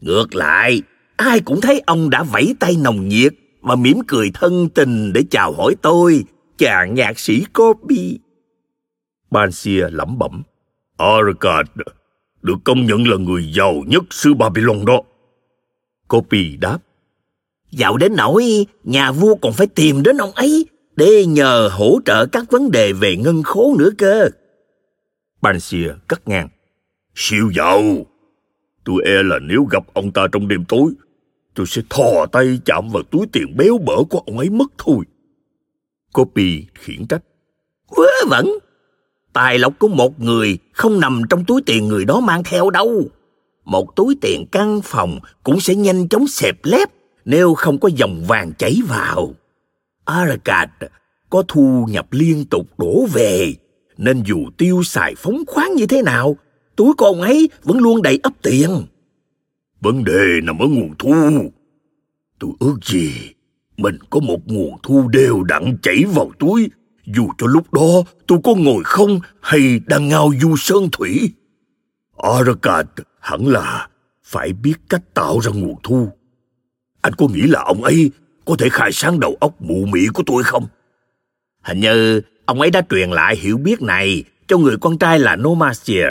Ngược 0.00 0.34
lại, 0.34 0.82
ai 1.16 1.40
cũng 1.40 1.60
thấy 1.60 1.82
ông 1.86 2.10
đã 2.10 2.22
vẫy 2.22 2.54
tay 2.60 2.76
nồng 2.76 3.08
nhiệt 3.08 3.34
và 3.60 3.76
mỉm 3.76 3.98
cười 4.06 4.30
thân 4.34 4.68
tình 4.68 5.12
để 5.12 5.24
chào 5.30 5.52
hỏi 5.52 5.76
tôi, 5.82 6.24
chàng 6.58 6.94
nhạc 6.94 7.18
sĩ 7.18 7.44
Kobe. 7.54 8.02
Bansia 9.30 9.90
lẩm 9.90 10.18
bẩm. 10.18 10.42
Arkad 10.96 11.66
được 12.42 12.56
công 12.64 12.86
nhận 12.86 13.08
là 13.08 13.16
người 13.16 13.52
giàu 13.52 13.74
nhất 13.86 14.02
xứ 14.10 14.34
Babylon 14.34 14.84
đó. 14.84 15.00
Kobe 16.08 16.38
đáp. 16.60 16.78
Giàu 17.70 17.96
đến 17.96 18.12
nỗi 18.16 18.66
nhà 18.84 19.12
vua 19.12 19.34
còn 19.34 19.52
phải 19.52 19.66
tìm 19.66 20.02
đến 20.02 20.16
ông 20.16 20.32
ấy 20.32 20.66
để 20.96 21.26
nhờ 21.26 21.68
hỗ 21.72 21.98
trợ 22.04 22.26
các 22.26 22.50
vấn 22.50 22.70
đề 22.70 22.92
về 22.92 23.16
ngân 23.16 23.42
khố 23.42 23.74
nữa 23.78 23.90
cơ. 23.98 24.28
Bansia 25.42 25.88
cắt 26.08 26.28
ngang 26.28 26.48
siêu 27.14 27.50
giàu. 27.56 28.06
Tôi 28.84 29.02
e 29.04 29.22
là 29.22 29.38
nếu 29.38 29.64
gặp 29.64 29.84
ông 29.92 30.12
ta 30.12 30.26
trong 30.32 30.48
đêm 30.48 30.64
tối, 30.64 30.92
tôi 31.54 31.66
sẽ 31.66 31.82
thò 31.90 32.26
tay 32.32 32.60
chạm 32.64 32.88
vào 32.92 33.02
túi 33.02 33.26
tiền 33.32 33.56
béo 33.56 33.78
bở 33.78 33.96
của 34.10 34.18
ông 34.18 34.38
ấy 34.38 34.50
mất 34.50 34.72
thôi. 34.78 35.04
Copy 36.12 36.66
khiển 36.74 37.06
trách. 37.06 37.22
Vớ 37.96 38.06
vẩn, 38.26 38.58
tài 39.32 39.58
lộc 39.58 39.78
của 39.78 39.88
một 39.88 40.20
người 40.20 40.58
không 40.72 41.00
nằm 41.00 41.22
trong 41.30 41.44
túi 41.44 41.62
tiền 41.66 41.88
người 41.88 42.04
đó 42.04 42.20
mang 42.20 42.42
theo 42.44 42.70
đâu. 42.70 43.02
Một 43.64 43.96
túi 43.96 44.16
tiền 44.20 44.46
căn 44.52 44.80
phòng 44.84 45.18
cũng 45.42 45.60
sẽ 45.60 45.74
nhanh 45.74 46.08
chóng 46.08 46.26
xẹp 46.26 46.64
lép 46.64 46.88
nếu 47.24 47.54
không 47.54 47.80
có 47.80 47.88
dòng 47.96 48.24
vàng 48.28 48.52
chảy 48.58 48.78
vào. 48.88 49.34
Arakat 50.04 50.70
có 51.30 51.42
thu 51.48 51.86
nhập 51.90 52.06
liên 52.10 52.44
tục 52.44 52.66
đổ 52.78 53.06
về, 53.12 53.54
nên 53.96 54.22
dù 54.22 54.38
tiêu 54.56 54.82
xài 54.82 55.14
phóng 55.14 55.42
khoáng 55.46 55.74
như 55.74 55.86
thế 55.86 56.02
nào 56.02 56.36
túi 56.76 56.94
của 56.94 57.06
ông 57.06 57.20
ấy 57.20 57.48
vẫn 57.62 57.78
luôn 57.78 58.02
đầy 58.02 58.20
ấp 58.22 58.32
tiền. 58.42 58.70
Vấn 59.80 60.04
đề 60.04 60.40
nằm 60.42 60.58
ở 60.58 60.66
nguồn 60.66 60.94
thu. 60.98 61.14
Tôi 62.38 62.50
ước 62.60 62.76
gì 62.84 63.12
mình 63.76 63.98
có 64.10 64.20
một 64.20 64.40
nguồn 64.46 64.78
thu 64.82 65.08
đều 65.08 65.42
đặn 65.42 65.76
chảy 65.82 66.04
vào 66.04 66.30
túi, 66.38 66.70
dù 67.06 67.28
cho 67.38 67.46
lúc 67.46 67.72
đó 67.72 68.02
tôi 68.26 68.38
có 68.44 68.54
ngồi 68.54 68.84
không 68.84 69.20
hay 69.40 69.80
đang 69.86 70.08
ngao 70.08 70.30
du 70.40 70.56
sơn 70.56 70.88
thủy. 70.92 71.32
Arakat 72.16 72.86
hẳn 73.20 73.46
là 73.46 73.88
phải 74.24 74.52
biết 74.52 74.74
cách 74.88 75.14
tạo 75.14 75.38
ra 75.38 75.50
nguồn 75.54 75.76
thu. 75.82 76.08
Anh 77.00 77.12
có 77.12 77.26
nghĩ 77.28 77.42
là 77.42 77.62
ông 77.62 77.84
ấy 77.84 78.10
có 78.44 78.56
thể 78.58 78.68
khai 78.68 78.92
sáng 78.92 79.20
đầu 79.20 79.36
óc 79.40 79.62
mụ 79.62 79.86
mị 79.92 80.06
của 80.14 80.22
tôi 80.26 80.42
không? 80.42 80.66
Hình 81.62 81.80
như 81.80 82.20
ông 82.46 82.60
ấy 82.60 82.70
đã 82.70 82.82
truyền 82.90 83.10
lại 83.10 83.36
hiểu 83.36 83.56
biết 83.58 83.82
này 83.82 84.24
cho 84.46 84.58
người 84.58 84.76
con 84.80 84.98
trai 84.98 85.18
là 85.18 85.36
Nomasier 85.36 86.10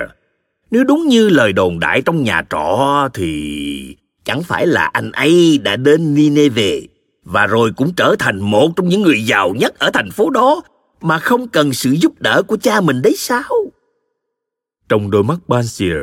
nếu 0.74 0.84
đúng 0.84 1.08
như 1.08 1.30
lời 1.30 1.54
đồn 1.54 1.80
đại 1.80 2.02
trong 2.02 2.24
nhà 2.24 2.44
trọ 2.50 3.10
thì 3.14 3.98
chẳng 4.24 4.44
phải 4.44 4.68
là 4.68 4.86
anh 4.86 5.12
ấy 5.12 5.60
đã 5.64 5.76
đến 5.76 6.14
Nineveh 6.14 6.84
và 7.24 7.48
rồi 7.48 7.72
cũng 7.78 7.94
trở 7.96 8.16
thành 8.20 8.40
một 8.40 8.70
trong 8.76 8.90
những 8.90 9.02
người 9.02 9.26
giàu 9.26 9.54
nhất 9.54 9.80
ở 9.80 9.90
thành 9.94 10.12
phố 10.12 10.30
đó 10.30 10.62
mà 11.02 11.20
không 11.20 11.48
cần 11.48 11.74
sự 11.74 11.92
giúp 11.92 12.22
đỡ 12.22 12.44
của 12.48 12.58
cha 12.58 12.82
mình 12.82 13.02
đấy 13.02 13.16
sao? 13.18 13.44
Trong 14.90 15.12
đôi 15.12 15.24
mắt 15.24 15.40
Bansir 15.48 15.94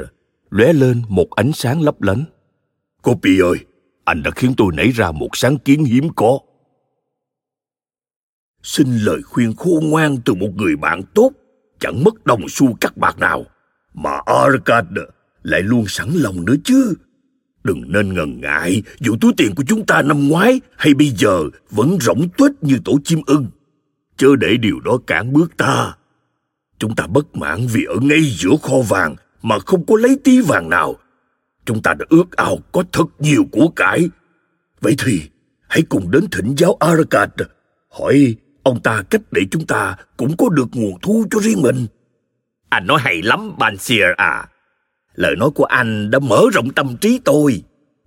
lóe 0.50 0.72
lên 0.72 1.02
một 1.08 1.30
ánh 1.30 1.52
sáng 1.52 1.82
lấp 1.82 2.02
lánh. 2.02 2.24
Copy 3.02 3.40
ơi, 3.40 3.56
anh 4.04 4.22
đã 4.22 4.30
khiến 4.30 4.54
tôi 4.56 4.72
nảy 4.74 4.90
ra 4.90 5.12
một 5.12 5.28
sáng 5.32 5.58
kiến 5.58 5.84
hiếm 5.84 6.08
có. 6.16 6.38
Xin 8.62 8.98
lời 8.98 9.22
khuyên 9.22 9.56
khôn 9.56 9.90
ngoan 9.90 10.16
từ 10.24 10.34
một 10.34 10.50
người 10.56 10.76
bạn 10.76 11.02
tốt, 11.14 11.30
chẳng 11.80 12.04
mất 12.04 12.24
đồng 12.24 12.48
xu 12.48 12.74
cắt 12.80 12.96
bạc 12.96 13.18
nào. 13.18 13.44
Mà 13.94 14.20
Arkad 14.26 14.86
lại 15.42 15.62
luôn 15.62 15.84
sẵn 15.88 16.08
lòng 16.12 16.44
nữa 16.44 16.54
chứ. 16.64 16.94
Đừng 17.64 17.92
nên 17.92 18.14
ngần 18.14 18.40
ngại, 18.40 18.82
dù 19.00 19.16
túi 19.20 19.32
tiền 19.36 19.54
của 19.54 19.64
chúng 19.66 19.86
ta 19.86 20.02
năm 20.02 20.28
ngoái 20.28 20.60
hay 20.76 20.94
bây 20.94 21.08
giờ 21.08 21.40
vẫn 21.70 21.98
rỗng 22.00 22.28
tuếch 22.38 22.52
như 22.62 22.78
tổ 22.84 22.98
chim 23.04 23.20
ưng. 23.26 23.46
Chớ 24.16 24.36
để 24.36 24.56
điều 24.56 24.80
đó 24.80 24.98
cản 25.06 25.32
bước 25.32 25.56
ta. 25.56 25.94
Chúng 26.78 26.94
ta 26.96 27.06
bất 27.06 27.36
mãn 27.36 27.66
vì 27.72 27.84
ở 27.84 27.94
ngay 28.00 28.22
giữa 28.24 28.56
kho 28.62 28.76
vàng 28.88 29.16
mà 29.42 29.58
không 29.58 29.86
có 29.86 29.96
lấy 29.96 30.18
tí 30.24 30.40
vàng 30.40 30.68
nào. 30.70 30.96
Chúng 31.64 31.82
ta 31.82 31.94
đã 31.94 32.06
ước 32.08 32.36
ao 32.36 32.58
có 32.72 32.84
thật 32.92 33.06
nhiều 33.18 33.44
của 33.52 33.68
cải. 33.68 34.08
Vậy 34.80 34.94
thì 35.04 35.22
hãy 35.68 35.82
cùng 35.88 36.10
đến 36.10 36.24
thỉnh 36.32 36.54
giáo 36.56 36.76
Arakat 36.80 37.30
hỏi 37.88 38.36
ông 38.62 38.80
ta 38.82 39.02
cách 39.10 39.22
để 39.30 39.42
chúng 39.50 39.66
ta 39.66 39.96
cũng 40.16 40.36
có 40.36 40.48
được 40.48 40.68
nguồn 40.72 41.00
thu 41.02 41.24
cho 41.30 41.40
riêng 41.40 41.62
mình. 41.62 41.86
Anh 42.70 42.86
nói 42.86 43.00
hay 43.00 43.22
lắm, 43.22 43.58
Bansier 43.58 44.08
à. 44.16 44.48
Lời 45.14 45.36
nói 45.36 45.50
của 45.54 45.64
anh 45.64 46.10
đã 46.10 46.18
mở 46.18 46.42
rộng 46.52 46.70
tâm 46.70 46.96
trí 46.96 47.20
tôi. 47.24 47.62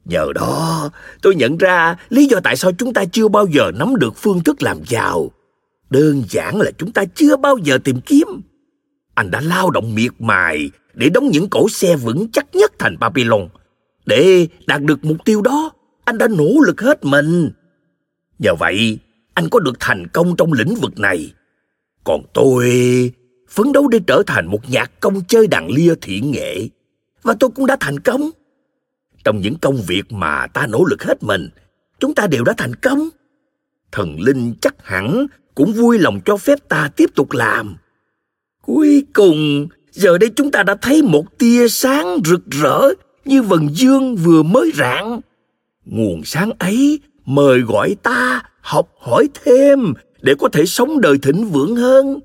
Nhờ 0.06 0.28
đó, 0.36 0.90
tôi 1.22 1.36
nhận 1.36 1.58
ra 1.58 1.96
lý 2.10 2.26
do 2.26 2.40
tại 2.44 2.56
sao 2.56 2.72
chúng 2.78 2.94
ta 2.94 3.06
chưa 3.06 3.28
bao 3.28 3.48
giờ 3.48 3.72
nắm 3.80 3.96
được 3.96 4.16
phương 4.18 4.44
thức 4.44 4.64
làm 4.64 4.78
giàu. 4.88 5.32
Đơn 5.90 6.24
giản 6.30 6.62
là 6.62 6.72
chúng 6.78 6.92
ta 6.92 7.04
chưa 7.16 7.38
bao 7.38 7.58
giờ 7.58 7.78
tìm 7.84 8.02
kiếm. 8.02 8.28
Anh 9.16 9.32
đã 9.32 9.42
lao 9.42 9.70
động 9.70 9.96
miệt 9.96 10.12
mài 10.20 10.72
để 10.94 11.10
đóng 11.10 11.30
những 11.30 11.50
cổ 11.50 11.70
xe 11.70 11.96
vững 11.96 12.32
chắc 12.32 12.46
nhất 12.54 12.72
thành 12.80 13.00
Babylon. 13.00 13.48
Để 14.06 14.48
đạt 14.68 14.82
được 14.82 15.06
mục 15.06 15.18
tiêu 15.26 15.42
đó, 15.42 15.72
anh 16.06 16.18
đã 16.18 16.28
nỗ 16.28 16.52
lực 16.66 16.82
hết 16.82 17.06
mình. 17.06 17.52
Nhờ 18.40 18.56
vậy, 18.60 19.00
anh 19.34 19.50
có 19.50 19.60
được 19.60 19.80
thành 19.80 20.08
công 20.08 20.36
trong 20.36 20.54
lĩnh 20.54 20.76
vực 20.76 21.00
này. 21.00 21.34
Còn 22.04 22.22
tôi 22.34 22.72
phấn 23.54 23.72
đấu 23.72 23.88
để 23.88 24.00
trở 24.08 24.24
thành 24.28 24.48
một 24.48 24.70
nhạc 24.70 24.92
công 25.00 25.22
chơi 25.28 25.48
đàn 25.48 25.72
lia 25.72 25.94
thiện 26.02 26.32
nghệ. 26.32 26.70
Và 27.24 27.36
tôi 27.40 27.50
cũng 27.50 27.66
đã 27.66 27.78
thành 27.80 28.00
công. 28.00 28.30
Trong 29.24 29.42
những 29.42 29.56
công 29.62 29.82
việc 29.88 30.12
mà 30.12 30.48
ta 30.48 30.68
nỗ 30.68 30.86
lực 30.86 31.04
hết 31.04 31.24
mình, 31.24 31.50
chúng 32.00 32.16
ta 32.16 32.28
đều 32.28 32.44
đã 32.44 32.54
thành 32.58 32.76
công. 32.76 33.10
Thần 33.92 34.22
linh 34.22 34.54
chắc 34.62 34.76
hẳn 34.84 35.28
cũng 35.56 35.74
vui 35.74 36.00
lòng 36.00 36.20
cho 36.26 36.38
phép 36.38 36.60
ta 36.70 36.90
tiếp 36.96 37.10
tục 37.16 37.32
làm. 37.32 37.76
Cuối 38.62 39.06
cùng, 39.14 39.68
giờ 39.92 40.18
đây 40.18 40.30
chúng 40.36 40.52
ta 40.52 40.64
đã 40.64 40.76
thấy 40.82 41.02
một 41.02 41.38
tia 41.38 41.68
sáng 41.68 42.20
rực 42.26 42.46
rỡ 42.52 42.82
như 43.26 43.42
vầng 43.42 43.70
dương 43.74 44.16
vừa 44.16 44.44
mới 44.44 44.72
rạng. 44.76 45.22
Nguồn 45.86 46.24
sáng 46.24 46.52
ấy 46.60 47.00
mời 47.26 47.60
gọi 47.60 47.96
ta 48.04 48.44
học 48.62 48.90
hỏi 49.00 49.30
thêm 49.44 49.94
để 50.22 50.34
có 50.40 50.50
thể 50.50 50.66
sống 50.66 51.02
đời 51.02 51.18
thịnh 51.18 51.46
vượng 51.46 51.76
hơn 51.76 52.20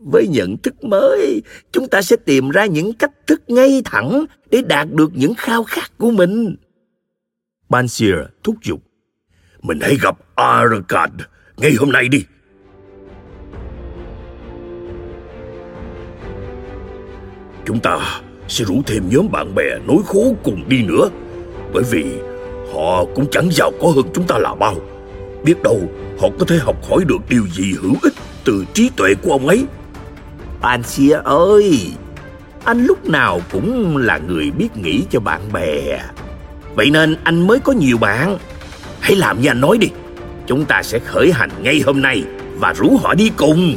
với 0.00 0.26
nhận 0.26 0.56
thức 0.56 0.84
mới, 0.84 1.42
chúng 1.72 1.88
ta 1.88 2.02
sẽ 2.02 2.16
tìm 2.16 2.50
ra 2.50 2.66
những 2.66 2.92
cách 2.92 3.26
thức 3.26 3.42
ngay 3.48 3.82
thẳng 3.84 4.24
để 4.50 4.62
đạt 4.62 4.88
được 4.92 5.10
những 5.14 5.34
khao 5.34 5.64
khát 5.64 5.98
của 5.98 6.10
mình. 6.10 6.56
Bansier 7.68 8.16
thúc 8.44 8.56
giục. 8.62 8.80
Mình 9.62 9.78
hãy 9.80 9.96
gặp 10.02 10.18
Aragard 10.34 11.14
ngay 11.56 11.72
hôm 11.78 11.92
nay 11.92 12.08
đi. 12.08 12.24
Chúng 17.66 17.80
ta 17.80 18.20
sẽ 18.48 18.64
rủ 18.64 18.82
thêm 18.86 19.08
nhóm 19.10 19.30
bạn 19.32 19.54
bè 19.54 19.78
nối 19.86 20.02
khố 20.06 20.34
cùng 20.42 20.68
đi 20.68 20.82
nữa, 20.82 21.08
bởi 21.72 21.84
vì 21.90 22.04
họ 22.74 23.04
cũng 23.14 23.26
chẳng 23.30 23.48
giàu 23.52 23.72
có 23.80 23.88
hơn 23.88 24.04
chúng 24.14 24.26
ta 24.26 24.38
là 24.38 24.54
bao. 24.54 24.74
Biết 25.44 25.62
đâu 25.62 25.80
họ 26.20 26.28
có 26.38 26.46
thể 26.46 26.58
học 26.58 26.76
hỏi 26.90 27.04
được 27.06 27.18
điều 27.28 27.46
gì 27.48 27.72
hữu 27.72 27.94
ích 28.02 28.12
từ 28.44 28.64
trí 28.74 28.90
tuệ 28.96 29.14
của 29.22 29.30
ông 29.30 29.46
ấy. 29.48 29.64
Pansia 30.62 31.20
ơi, 31.24 31.92
anh 32.64 32.84
lúc 32.84 33.06
nào 33.08 33.40
cũng 33.52 33.96
là 33.96 34.18
người 34.18 34.50
biết 34.50 34.68
nghĩ 34.76 35.02
cho 35.10 35.20
bạn 35.20 35.40
bè. 35.52 36.00
Vậy 36.74 36.90
nên 36.90 37.16
anh 37.24 37.46
mới 37.46 37.58
có 37.60 37.72
nhiều 37.72 37.98
bạn. 37.98 38.38
Hãy 39.00 39.16
làm 39.16 39.40
như 39.40 39.48
anh 39.48 39.60
nói 39.60 39.78
đi. 39.78 39.88
Chúng 40.46 40.64
ta 40.64 40.82
sẽ 40.82 40.98
khởi 40.98 41.32
hành 41.32 41.50
ngay 41.62 41.82
hôm 41.86 42.02
nay 42.02 42.22
và 42.58 42.72
rủ 42.72 42.98
họ 43.02 43.14
đi 43.14 43.30
cùng. 43.36 43.76